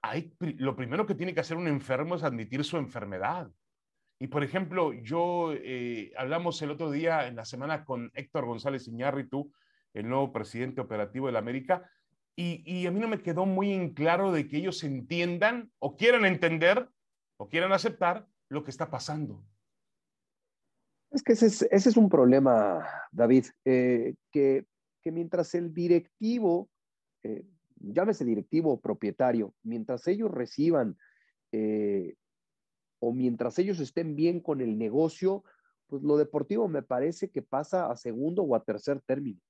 hay, 0.02 0.34
lo 0.38 0.76
primero 0.76 1.06
que 1.06 1.14
tiene 1.14 1.32
que 1.32 1.40
hacer 1.40 1.56
un 1.56 1.66
enfermo 1.66 2.14
es 2.14 2.22
admitir 2.22 2.62
su 2.62 2.76
enfermedad. 2.76 3.50
Y 4.18 4.28
por 4.28 4.44
ejemplo, 4.44 4.92
yo 4.92 5.54
eh, 5.54 6.12
hablamos 6.16 6.60
el 6.62 6.70
otro 6.70 6.90
día 6.90 7.26
en 7.26 7.36
la 7.36 7.44
semana 7.44 7.84
con 7.84 8.10
Héctor 8.14 8.44
González 8.44 8.86
Iñárritu, 8.86 9.50
el 9.94 10.08
nuevo 10.08 10.32
presidente 10.32 10.80
operativo 10.80 11.26
de 11.26 11.32
la 11.32 11.38
América, 11.38 11.90
y, 12.36 12.64
y, 12.66 12.86
a 12.86 12.90
mí 12.90 12.98
no 12.98 13.06
me 13.06 13.22
quedó 13.22 13.46
muy 13.46 13.72
en 13.72 13.94
claro 13.94 14.32
de 14.32 14.48
que 14.48 14.56
ellos 14.56 14.82
entiendan 14.82 15.70
o 15.78 15.96
quieran 15.96 16.26
entender 16.26 16.88
o 17.36 17.48
quieran 17.48 17.72
aceptar 17.72 18.26
lo 18.48 18.64
que 18.64 18.70
está 18.70 18.90
pasando. 18.90 19.42
Es 21.10 21.22
que 21.22 21.32
ese 21.32 21.68
es, 21.70 21.96
un 21.96 22.08
problema, 22.08 22.84
David, 23.12 23.46
eh, 23.64 24.14
que, 24.32 24.66
mientras 25.04 25.54
el 25.54 25.72
directivo, 25.72 26.68
eh, 27.22 27.44
llámese 27.76 28.24
directivo 28.24 28.72
o 28.72 28.80
propietario, 28.80 29.54
mientras 29.62 30.08
ellos 30.08 30.30
reciban 30.30 30.96
eh, 31.52 32.16
o 32.98 33.12
mientras 33.12 33.58
ellos 33.58 33.78
estén 33.78 34.16
bien 34.16 34.40
con 34.40 34.60
el 34.60 34.76
negocio, 34.76 35.44
pues 35.86 36.02
lo 36.02 36.16
deportivo 36.16 36.66
me 36.66 36.82
parece 36.82 37.30
que 37.30 37.42
pasa 37.42 37.90
a 37.90 37.96
segundo 37.96 38.42
o 38.42 38.56
a 38.56 38.64
tercer 38.64 39.00
término 39.02 39.40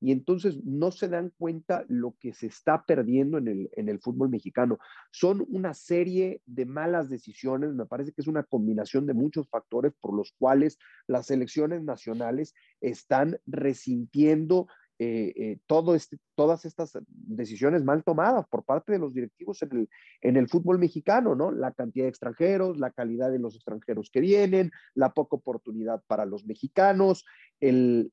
y 0.00 0.12
entonces 0.12 0.62
no 0.64 0.90
se 0.90 1.08
dan 1.08 1.32
cuenta 1.38 1.84
lo 1.88 2.14
que 2.20 2.32
se 2.32 2.46
está 2.46 2.84
perdiendo 2.84 3.38
en 3.38 3.48
el, 3.48 3.70
en 3.72 3.88
el 3.88 4.00
fútbol 4.00 4.28
mexicano. 4.28 4.78
Son 5.10 5.44
una 5.48 5.74
serie 5.74 6.42
de 6.46 6.66
malas 6.66 7.08
decisiones, 7.08 7.74
me 7.74 7.86
parece 7.86 8.12
que 8.12 8.20
es 8.20 8.28
una 8.28 8.42
combinación 8.42 9.06
de 9.06 9.14
muchos 9.14 9.48
factores 9.48 9.92
por 10.00 10.14
los 10.14 10.32
cuales 10.38 10.78
las 11.06 11.26
selecciones 11.26 11.82
nacionales 11.82 12.54
están 12.80 13.38
resintiendo 13.46 14.66
eh, 14.98 15.32
eh, 15.36 15.58
todo 15.66 15.94
este, 15.94 16.18
todas 16.36 16.64
estas 16.64 16.96
decisiones 17.06 17.82
mal 17.84 18.04
tomadas 18.04 18.46
por 18.48 18.64
parte 18.64 18.92
de 18.92 19.00
los 19.00 19.12
directivos 19.12 19.60
en 19.62 19.72
el, 19.72 19.88
en 20.20 20.36
el, 20.36 20.48
fútbol 20.48 20.78
mexicano, 20.78 21.34
¿no? 21.34 21.50
La 21.50 21.72
cantidad 21.72 22.04
de 22.04 22.10
extranjeros, 22.10 22.78
la 22.78 22.90
calidad 22.90 23.32
de 23.32 23.40
los 23.40 23.56
extranjeros 23.56 24.10
que 24.10 24.20
vienen, 24.20 24.70
la 24.94 25.12
poca 25.12 25.36
oportunidad 25.36 26.02
para 26.06 26.26
los 26.26 26.46
mexicanos, 26.46 27.24
el, 27.58 28.08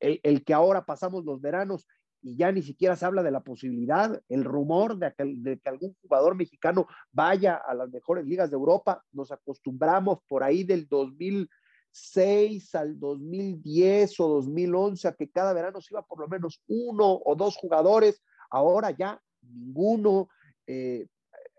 el, 0.00 0.44
que 0.44 0.54
ahora 0.54 0.86
pasamos 0.86 1.24
los 1.26 1.42
veranos 1.42 1.86
y 2.22 2.36
ya 2.36 2.50
ni 2.52 2.62
siquiera 2.62 2.96
se 2.96 3.04
habla 3.04 3.22
de 3.22 3.30
la 3.30 3.40
posibilidad, 3.40 4.18
el 4.30 4.44
rumor 4.44 4.96
de 4.96 5.12
que, 5.12 5.24
de 5.24 5.58
que, 5.58 5.68
algún 5.68 5.94
jugador 6.00 6.34
mexicano 6.34 6.86
vaya 7.12 7.56
a 7.56 7.74
las 7.74 7.90
mejores 7.90 8.24
ligas 8.24 8.50
de 8.50 8.56
Europa. 8.56 9.04
Nos 9.12 9.30
acostumbramos 9.30 10.20
por 10.26 10.42
ahí 10.42 10.64
del 10.64 10.88
2000, 10.88 11.50
2006 11.94 12.74
al 12.74 12.98
2010 12.98 14.20
o 14.20 14.28
2011 14.28 15.08
a 15.08 15.12
que 15.12 15.30
cada 15.30 15.52
verano 15.52 15.80
se 15.80 15.94
iba 15.94 16.02
por 16.02 16.20
lo 16.20 16.28
menos 16.28 16.60
uno 16.66 17.20
o 17.24 17.34
dos 17.36 17.56
jugadores, 17.56 18.20
ahora 18.50 18.90
ya 18.90 19.20
ninguno. 19.42 20.28
Eh, 20.66 21.06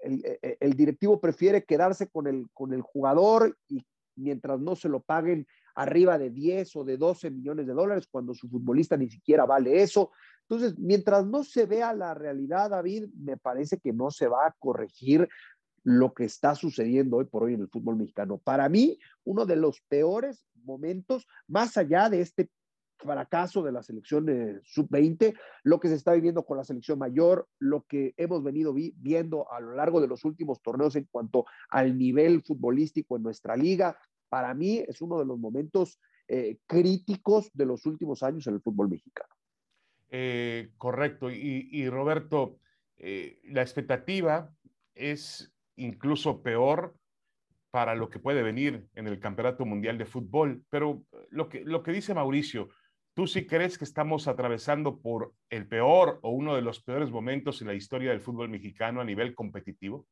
el, 0.01 0.73
directivo 0.75 1.19
prefiere 1.19 1.63
quedarse 1.63 2.07
con 2.07 2.27
el, 2.27 2.47
con 2.53 2.73
el 2.73 2.81
jugador 2.81 3.57
y 3.67 3.83
mientras 4.15 4.59
no 4.59 4.75
se 4.75 4.87
lo 4.87 4.99
paguen 4.99 5.47
arriba 5.73 6.19
de 6.19 6.29
10 6.29 6.75
o 6.75 6.83
de 6.83 6.97
12 6.97 7.31
millones 7.31 7.65
de 7.65 7.73
dólares, 7.73 8.07
cuando 8.09 8.35
su 8.35 8.47
futbolista 8.47 8.97
ni 8.97 9.09
siquiera 9.09 9.45
vale 9.45 9.81
eso. 9.81 10.11
Entonces, 10.47 10.77
mientras 10.77 11.25
no 11.25 11.43
se 11.43 11.65
vea 11.65 11.91
la 11.93 12.13
realidad, 12.13 12.69
David, 12.69 13.07
me 13.17 13.35
parece 13.35 13.79
que 13.79 13.93
no 13.93 14.11
se 14.11 14.27
va 14.27 14.45
a 14.45 14.55
corregir 14.59 15.27
lo 15.85 16.13
que 16.13 16.25
está 16.25 16.55
sucediendo 16.55 17.17
hoy 17.17 17.25
por 17.25 17.43
hoy 17.43 17.53
en 17.53 17.61
el 17.61 17.69
fútbol 17.69 17.95
mexicano. 17.95 18.39
Para 18.39 18.67
mí, 18.69 18.99
uno 19.23 19.45
de 19.45 19.55
los 19.55 19.81
peores 19.81 20.47
momentos, 20.63 21.27
más 21.47 21.77
allá 21.77 22.09
de 22.09 22.21
este 22.21 22.49
fracaso 22.97 23.61
de 23.61 23.71
la 23.71 23.83
selección 23.83 24.25
sub-20, 24.63 25.37
lo 25.63 25.79
que 25.79 25.89
se 25.89 25.95
está 25.95 26.13
viviendo 26.13 26.43
con 26.43 26.57
la 26.57 26.63
selección 26.63 26.97
mayor, 26.97 27.47
lo 27.59 27.83
que 27.83 28.15
hemos 28.17 28.43
venido 28.43 28.73
viendo 28.73 29.51
a 29.51 29.59
lo 29.59 29.75
largo 29.75 30.01
de 30.01 30.07
los 30.07 30.25
últimos 30.25 30.59
torneos 30.63 30.95
en 30.95 31.07
cuanto 31.11 31.45
al 31.69 31.97
nivel 31.97 32.41
futbolístico 32.41 33.15
en 33.15 33.23
nuestra 33.23 33.55
liga, 33.55 33.95
para 34.27 34.55
mí 34.55 34.83
es 34.87 35.01
uno 35.01 35.19
de 35.19 35.25
los 35.25 35.37
momentos 35.37 35.99
eh, 36.27 36.57
críticos 36.65 37.51
de 37.53 37.67
los 37.67 37.85
últimos 37.85 38.23
años 38.23 38.47
en 38.47 38.55
el 38.55 38.61
fútbol 38.61 38.89
mexicano. 38.89 39.29
Eh, 40.09 40.71
correcto. 40.77 41.29
Y, 41.29 41.87
Roberto, 41.89 42.57
eh, 42.97 43.39
la 43.43 43.61
expectativa 43.61 44.51
es 44.95 45.54
incluso 45.77 46.41
peor 46.41 46.95
para 47.71 47.93
lo 47.93 48.09
que 48.09 48.19
puede 48.19 48.41
venir 48.41 48.87
en 48.95 49.07
el 49.07 49.19
Campeonato 49.19 49.65
Mundial 49.65 49.97
de 49.97 50.05
Fútbol. 50.05 50.63
Pero 50.69 51.03
lo 51.29 51.49
que, 51.49 51.61
lo 51.65 51.83
que 51.83 51.91
dice 51.91 52.13
Mauricio, 52.13 52.69
¿tú 53.13 53.27
sí 53.27 53.45
crees 53.45 53.77
que 53.77 53.83
estamos 53.83 54.29
atravesando 54.29 55.01
por 55.01 55.33
el 55.49 55.67
peor 55.67 56.19
o 56.21 56.29
uno 56.29 56.55
de 56.55 56.61
los 56.61 56.81
peores 56.81 57.11
momentos 57.11 57.61
en 57.61 57.67
la 57.67 57.73
historia 57.73 58.11
del 58.11 58.21
fútbol 58.21 58.47
mexicano 58.47 59.01
a 59.01 59.03
nivel 59.03 59.35
competitivo? 59.35 60.07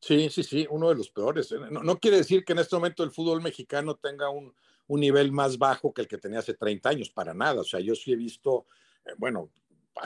Sí, 0.00 0.28
sí, 0.30 0.42
sí, 0.42 0.66
uno 0.68 0.88
de 0.88 0.96
los 0.96 1.10
peores. 1.10 1.50
¿eh? 1.52 1.58
No, 1.70 1.98
quiere 1.98 2.18
decir 2.18 2.44
que 2.44 2.52
en 2.54 2.58
este 2.58 2.74
momento 2.76 3.04
el 3.04 3.12
fútbol 3.12 3.40
mexicano 3.40 3.94
tenga 3.94 4.28
un, 4.28 4.52
un, 4.88 5.00
nivel 5.00 5.32
más 5.32 5.58
bajo 5.58 5.92
que 5.94 6.02
el 6.02 6.08
que 6.08 6.18
tenía 6.18 6.40
hace 6.40 6.54
30 6.54 6.88
años, 6.88 7.10
para 7.10 7.32
nada. 7.32 7.60
O 7.60 7.64
sea, 7.64 7.80
yo 7.80 7.94
sí 7.94 8.12
he 8.12 8.16
visto, 8.16 8.66
eh, 9.04 9.12
bueno, 9.16 9.50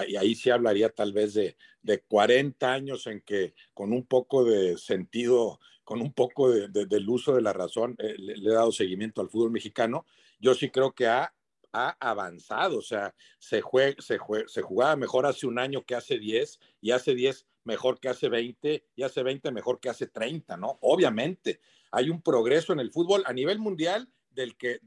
y 0.07 0.17
ahí 0.17 0.35
sí 0.35 0.51
hablaría 0.51 0.89
tal 0.91 1.13
vez 1.13 1.35
de, 1.35 1.57
de 1.83 2.01
40 2.03 2.73
años 2.73 3.07
en 3.07 3.21
que 3.21 3.55
con 3.75 3.93
un 3.93 4.07
poco 4.07 4.45
de 4.45 4.77
sentido, 4.79 5.61
con 5.85 6.01
un 6.01 6.13
poco 6.13 6.51
de, 6.51 6.69
del 6.69 7.09
uso 7.09 7.35
de 7.35 7.43
la 7.43 7.53
razón, 7.53 7.97
eh, 7.99 8.15
le, 8.19 8.35
he 8.35 8.55
dado 8.55 8.73
seguimiento 8.73 9.21
al 9.21 9.31
fútbol 9.31 9.51
mexicano. 9.51 10.07
Yo 10.39 10.55
sí 10.55 10.71
creo 10.71 10.93
que 10.93 11.07
ha, 11.07 11.35
ha 11.73 11.97
avanzado, 12.01 12.79
o 12.79 12.83
sea, 12.83 13.15
se, 13.39 13.63
se, 13.99 14.19
se 14.47 14.63
jugaba 14.63 14.97
mejor 14.97 15.27
hace 15.27 15.47
un 15.47 15.59
año 15.59 15.85
que 15.85 15.95
hace 15.95 16.19
10 16.19 16.61
y 16.81 16.91
hace 16.93 17.15
10 17.15 17.47
mejor 17.65 18.01
que 18.01 18.09
hace 18.09 18.29
20 18.29 18.85
y 18.97 19.03
hace 19.03 19.23
20 19.23 19.51
mejor 19.53 19.81
que 19.81 19.91
hace 19.91 20.07
30, 20.07 20.57
¿no? 20.57 20.79
Obviamente, 20.81 21.61
hay 21.91 22.11
un 22.11 22.23
progreso 22.23 22.73
en 22.73 22.81
el 22.81 22.91
fútbol 22.91 23.23
a 23.27 23.33
nivel 23.33 23.59
mundial 23.59 24.09
del 24.33 24.57
que, 24.57 24.81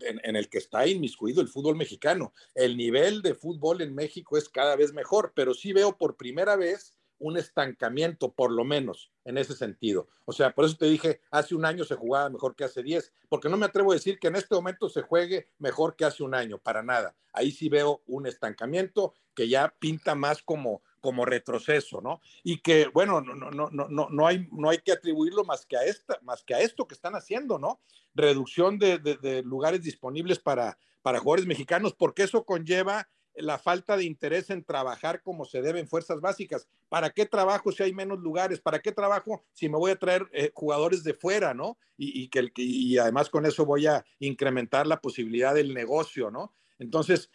en, 0.00 0.36
el 0.36 0.48
que 0.48 0.58
está 0.58 0.86
inmiscuido 0.86 1.40
el 1.40 1.48
fútbol 1.48 1.76
mexicano. 1.76 2.32
El 2.54 2.76
nivel 2.76 3.22
de 3.22 3.34
fútbol 3.34 3.80
en 3.80 3.94
México 3.94 4.36
es 4.36 4.48
cada 4.48 4.76
vez 4.76 4.92
mejor, 4.92 5.32
pero 5.34 5.54
sí 5.54 5.72
veo 5.72 5.96
por 5.96 6.16
primera 6.16 6.56
vez 6.56 6.98
un 7.18 7.36
estancamiento, 7.36 8.32
por 8.32 8.52
lo 8.52 8.64
menos, 8.64 9.10
en 9.24 9.38
ese 9.38 9.54
sentido. 9.54 10.08
O 10.24 10.32
sea, 10.32 10.54
por 10.54 10.64
eso 10.64 10.76
te 10.76 10.86
dije, 10.86 11.20
hace 11.30 11.54
un 11.54 11.64
año 11.64 11.84
se 11.84 11.96
jugaba 11.96 12.30
mejor 12.30 12.54
que 12.54 12.64
hace 12.64 12.82
10, 12.82 13.12
porque 13.28 13.48
no 13.48 13.56
me 13.56 13.66
atrevo 13.66 13.90
a 13.90 13.96
decir 13.96 14.18
que 14.18 14.28
en 14.28 14.36
este 14.36 14.54
momento 14.54 14.88
se 14.88 15.02
juegue 15.02 15.48
mejor 15.58 15.96
que 15.96 16.04
hace 16.04 16.22
un 16.22 16.34
año, 16.34 16.58
para 16.58 16.82
nada. 16.82 17.16
Ahí 17.32 17.50
sí 17.50 17.68
veo 17.68 18.02
un 18.06 18.26
estancamiento 18.26 19.14
que 19.34 19.48
ya 19.48 19.74
pinta 19.78 20.14
más 20.14 20.42
como, 20.42 20.82
como 21.00 21.24
retroceso, 21.24 22.00
¿no? 22.00 22.20
Y 22.42 22.60
que, 22.60 22.88
bueno, 22.88 23.20
no, 23.20 23.34
no, 23.34 23.50
no, 23.50 23.68
no, 23.70 24.08
no, 24.10 24.26
hay, 24.26 24.48
no 24.52 24.70
hay 24.70 24.78
que 24.78 24.92
atribuirlo 24.92 25.44
más 25.44 25.66
que, 25.66 25.76
a 25.76 25.84
esta, 25.84 26.18
más 26.22 26.42
que 26.42 26.54
a 26.54 26.60
esto 26.60 26.86
que 26.86 26.94
están 26.94 27.14
haciendo, 27.14 27.58
¿no? 27.58 27.80
Reducción 28.14 28.78
de, 28.78 29.42
lugares 29.44 29.82
disponibles 29.82 30.38
para, 30.38 30.78
para 31.02 31.20
jugadores 31.20 31.46
mexicanos, 31.46 31.94
porque 31.94 32.22
eso 32.22 32.44
conlleva 32.44 33.08
la 33.34 33.58
falta 33.58 33.96
de 33.96 34.04
interés 34.04 34.50
en 34.50 34.64
trabajar 34.64 35.22
como 35.22 35.44
se 35.44 35.62
debe 35.62 35.80
en 35.80 35.88
fuerzas 35.88 36.20
básicas. 36.20 36.66
¿Para 36.88 37.10
qué 37.10 37.26
trabajo 37.26 37.70
si 37.70 37.82
hay 37.82 37.92
menos 37.92 38.18
lugares? 38.18 38.60
¿Para 38.60 38.80
qué 38.80 38.92
trabajo 38.92 39.44
si 39.52 39.68
me 39.68 39.76
voy 39.76 39.92
a 39.92 39.98
traer 39.98 40.28
eh, 40.32 40.50
jugadores 40.54 41.04
de 41.04 41.14
fuera, 41.14 41.54
¿no? 41.54 41.78
Y, 41.96 42.22
y, 42.22 42.28
que, 42.28 42.50
y 42.56 42.98
además 42.98 43.30
con 43.30 43.46
eso 43.46 43.64
voy 43.64 43.86
a 43.86 44.04
incrementar 44.18 44.86
la 44.86 45.00
posibilidad 45.00 45.54
del 45.54 45.72
negocio, 45.72 46.30
¿no? 46.30 46.52
Entonces, 46.78 47.30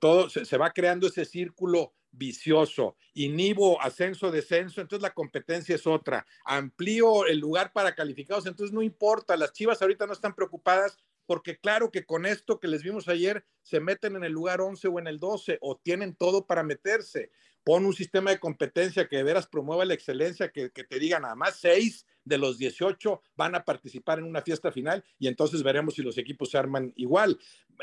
todo 0.00 0.28
se, 0.28 0.56
va 0.58 0.70
creando 0.70 1.06
ese 1.06 1.24
círculo 1.24 1.94
vicioso, 2.10 2.96
inhibo 3.14 3.80
ascenso, 3.80 4.30
descenso, 4.30 4.80
entonces 4.80 5.02
la 5.02 5.12
competencia 5.12 5.74
es 5.74 5.86
otra, 5.86 6.26
amplío 6.44 7.26
el 7.26 7.38
lugar 7.38 7.72
para 7.72 7.94
calificados, 7.94 8.46
entonces 8.46 8.72
no 8.72 8.82
importa, 8.82 9.36
las 9.36 9.52
Chivas 9.52 9.82
ahorita 9.82 10.06
no 10.06 10.12
están 10.12 10.34
preocupadas 10.34 10.98
porque 11.26 11.58
claro 11.58 11.90
que 11.90 12.04
con 12.04 12.26
esto 12.26 12.58
que 12.60 12.68
les 12.68 12.82
vimos 12.82 13.08
ayer 13.08 13.44
se 13.62 13.80
meten 13.80 14.16
en 14.16 14.24
el 14.24 14.32
lugar 14.32 14.60
11 14.60 14.88
o 14.88 14.98
en 14.98 15.06
el 15.06 15.18
12 15.18 15.58
o 15.60 15.76
tienen 15.76 16.14
todo 16.14 16.46
para 16.46 16.62
meterse. 16.62 17.30
Pon 17.64 17.84
un 17.84 17.94
sistema 17.94 18.30
de 18.30 18.38
competencia 18.38 19.08
que 19.08 19.16
de 19.16 19.24
veras 19.24 19.48
promueva 19.48 19.84
la 19.84 19.94
excelencia, 19.94 20.50
que, 20.50 20.70
que 20.70 20.84
te 20.84 20.98
digan 21.00 21.22
nada 21.22 21.34
más 21.34 21.56
seis 21.56 22.06
de 22.24 22.38
los 22.38 22.58
18 22.58 23.22
van 23.36 23.54
a 23.54 23.64
participar 23.64 24.18
en 24.18 24.24
una 24.24 24.42
fiesta 24.42 24.70
final 24.70 25.04
y 25.18 25.28
entonces 25.28 25.62
veremos 25.62 25.94
si 25.94 26.02
los 26.02 26.18
equipos 26.18 26.50
se 26.50 26.58
arman 26.58 26.92
igual. 26.96 27.38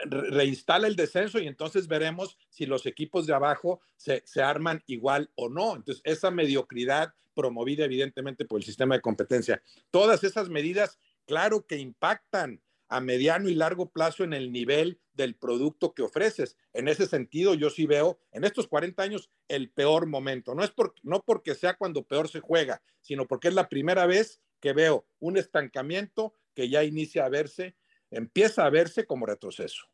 reinstala 0.06 0.88
el 0.88 0.96
descenso 0.96 1.40
y 1.40 1.48
entonces 1.48 1.88
veremos 1.88 2.38
si 2.50 2.66
los 2.66 2.86
equipos 2.86 3.26
de 3.26 3.34
abajo 3.34 3.82
se, 3.98 4.22
se 4.26 4.42
arman 4.42 4.84
igual 4.86 5.32
o 5.36 5.50
no. 5.50 5.76
Entonces, 5.76 6.02
esa 6.06 6.30
mediocridad 6.32 7.14
promovida 7.34 7.86
evidentemente 7.86 8.46
por 8.46 8.60
el 8.60 8.66
sistema 8.66 8.96
de 8.96 9.02
competencia. 9.02 9.62
Todas 9.92 10.24
esas 10.24 10.50
medidas, 10.50 11.00
claro 11.26 11.66
que 11.66 11.78
impactan 11.78 12.62
a 12.94 13.02
mediano 13.02 13.50
y 13.50 13.56
largo 13.56 13.90
plazo 13.90 14.24
en 14.24 14.34
el 14.34 14.52
nivel 14.52 15.02
del 15.14 15.36
producto 15.36 15.96
que 15.96 16.04
ofreces. 16.04 16.58
En 16.74 16.88
ese 16.88 17.08
sentido, 17.08 17.56
yo 17.56 17.72
sí 17.72 17.88
veo 17.88 18.20
en 18.32 18.44
estos 18.44 18.68
40 18.68 19.02
años 19.02 19.32
el 19.48 19.72
peor 19.72 20.06
momento. 20.06 20.54
No 20.54 20.64
es 20.64 20.70
por, 20.70 20.94
no 21.02 21.24
porque 21.26 21.56
sea 21.56 21.74
cuando 21.74 22.06
peor 22.06 22.28
se 22.28 22.40
juega, 22.40 22.84
sino 23.02 23.26
porque 23.26 23.48
es 23.48 23.56
la 23.56 23.68
primera 23.68 24.06
vez 24.06 24.42
que 24.60 24.74
veo 24.74 25.08
un 25.20 25.38
estancamiento 25.38 26.36
que 26.54 26.70
ya 26.70 26.84
inicia 26.84 27.26
a 27.26 27.30
verse, 27.30 27.76
empieza 28.12 28.64
a 28.64 28.70
verse 28.70 29.08
como 29.08 29.26
retroceso. 29.26 29.88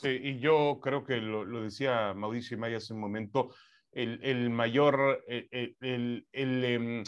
Sí, 0.00 0.08
y 0.08 0.38
yo 0.38 0.80
creo 0.82 1.04
que 1.04 1.18
lo, 1.18 1.44
decía 1.62 2.14
Mauricio 2.14 2.56
Maya 2.56 2.78
hace 2.78 2.94
un 2.94 3.00
momento, 3.00 3.54
el, 3.92 4.48
mayor, 4.48 5.22
el, 5.26 5.76
el, 5.80 6.64
em, 6.64 7.04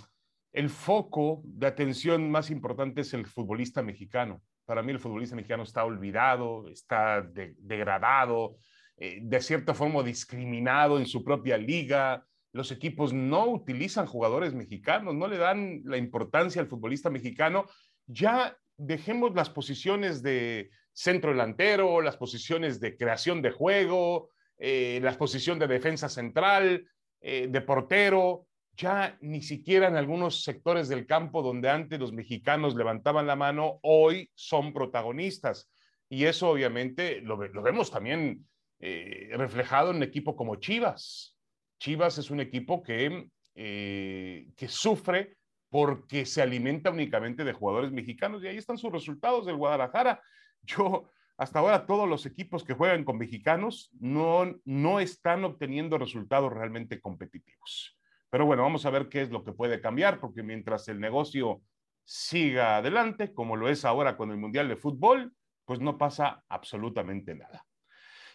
el, 0.52 0.68
foco 0.68 1.40
de 1.44 1.66
atención 1.66 2.30
más 2.30 2.50
importante 2.50 3.02
es 3.02 3.14
el 3.14 3.26
futbolista 3.26 3.82
mexicano 3.82 4.42
para 4.70 4.84
mí 4.84 4.92
el 4.92 5.00
futbolista 5.00 5.34
mexicano 5.34 5.64
está 5.64 5.84
olvidado, 5.84 6.68
está 6.68 7.28
degradado, 7.58 8.58
eh, 8.96 9.18
de 9.20 9.40
cierta 9.40 9.74
forma 9.74 10.00
discriminado 10.04 10.96
en 11.00 11.06
su 11.06 11.24
propia 11.24 11.56
liga. 11.58 12.24
Los 12.52 12.70
equipos 12.70 13.12
no 13.12 13.48
utilizan 13.48 14.06
jugadores 14.06 14.54
mexicanos, 14.54 15.12
no 15.16 15.26
le 15.26 15.38
dan 15.38 15.82
la 15.86 15.96
importancia 15.96 16.62
al 16.62 16.68
futbolista 16.68 17.10
mexicano. 17.10 17.66
Ya 18.06 18.56
dejemos 18.76 19.34
las 19.34 19.50
posiciones 19.50 20.22
de 20.22 20.70
centro 20.92 21.32
delantero, 21.32 22.00
las 22.00 22.16
posiciones 22.16 22.78
de 22.78 22.96
creación 22.96 23.42
de 23.42 23.50
juego, 23.50 24.30
eh, 24.56 25.00
las 25.02 25.16
posiciones 25.16 25.66
de 25.66 25.74
defensa 25.74 26.08
central, 26.08 26.86
eh, 27.20 27.48
de 27.50 27.60
portero 27.60 28.46
ya 28.76 29.16
ni 29.20 29.42
siquiera 29.42 29.88
en 29.88 29.96
algunos 29.96 30.42
sectores 30.42 30.88
del 30.88 31.06
campo 31.06 31.42
donde 31.42 31.68
antes 31.68 31.98
los 32.00 32.12
mexicanos 32.12 32.74
levantaban 32.74 33.26
la 33.26 33.36
mano, 33.36 33.78
hoy 33.82 34.30
son 34.34 34.72
protagonistas. 34.72 35.70
Y 36.08 36.24
eso 36.24 36.50
obviamente 36.50 37.20
lo, 37.20 37.36
vemos 37.36 37.90
también 37.90 38.46
eh, 38.80 39.30
reflejado 39.32 39.90
en 39.90 39.98
un 39.98 40.02
equipo 40.02 40.34
como 40.34 40.56
Chivas. 40.56 41.36
Chivas 41.78 42.18
es 42.18 42.30
un 42.30 42.40
equipo 42.40 42.82
que, 42.82 43.28
eh, 43.54 44.48
que 44.56 44.68
sufre 44.68 45.36
porque 45.68 46.26
se 46.26 46.42
alimenta 46.42 46.90
únicamente 46.90 47.44
de 47.44 47.52
jugadores 47.52 47.92
mexicanos 47.92 48.42
y 48.42 48.48
ahí 48.48 48.56
están 48.56 48.76
sus 48.76 48.90
resultados 48.90 49.46
del 49.46 49.56
Guadalajara. 49.56 50.20
Yo, 50.62 51.10
hasta 51.36 51.60
ahora, 51.60 51.86
todos 51.86 52.08
los 52.08 52.26
equipos 52.26 52.64
que 52.64 52.74
juegan 52.74 53.04
con 53.04 53.18
mexicanos 53.18 53.90
no, 54.00 54.52
no 54.64 55.00
están 55.00 55.44
obteniendo 55.44 55.96
resultados 55.96 56.52
realmente 56.52 57.00
competitivos. 57.00 57.99
Pero 58.30 58.46
bueno, 58.46 58.62
vamos 58.62 58.86
a 58.86 58.90
ver 58.90 59.08
qué 59.08 59.22
es 59.22 59.30
lo 59.30 59.44
que 59.44 59.52
puede 59.52 59.80
cambiar, 59.80 60.20
porque 60.20 60.42
mientras 60.42 60.88
el 60.88 61.00
negocio 61.00 61.60
siga 62.04 62.76
adelante, 62.76 63.34
como 63.34 63.56
lo 63.56 63.68
es 63.68 63.84
ahora 63.84 64.16
con 64.16 64.30
el 64.30 64.36
Mundial 64.36 64.68
de 64.68 64.76
Fútbol, 64.76 65.32
pues 65.64 65.80
no 65.80 65.98
pasa 65.98 66.44
absolutamente 66.48 67.34
nada. 67.34 67.66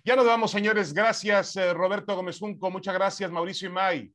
Ya 0.03 0.15
nos 0.15 0.26
vamos, 0.26 0.51
señores. 0.51 0.93
Gracias, 0.93 1.55
eh, 1.55 1.74
Roberto 1.74 2.15
Gómez 2.15 2.38
Junco. 2.38 2.70
Muchas 2.70 2.93
gracias, 2.93 3.32
Mauricio 3.32 3.70
y 3.70 3.72
May. 3.72 4.13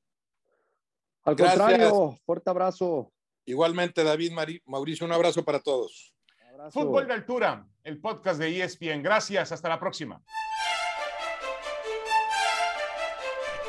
Al 1.25 1.37
contrario, 1.37 2.17
fuerte 2.25 2.49
abrazo. 2.49 3.13
Igualmente, 3.45 4.05
David, 4.05 4.33
Mauricio, 4.67 5.07
un 5.07 5.13
abrazo 5.13 5.45
para 5.45 5.61
todos. 5.61 6.15
Fútbol 6.71 7.07
de 7.07 7.15
altura, 7.15 7.67
el 7.83 8.01
podcast 8.01 8.39
de 8.39 8.63
ESPN. 8.63 9.03
Gracias, 9.03 9.51
hasta 9.51 9.69
la 9.69 9.81
próxima. 9.81 10.23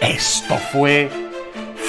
Esto 0.01 0.57
fue 0.57 1.30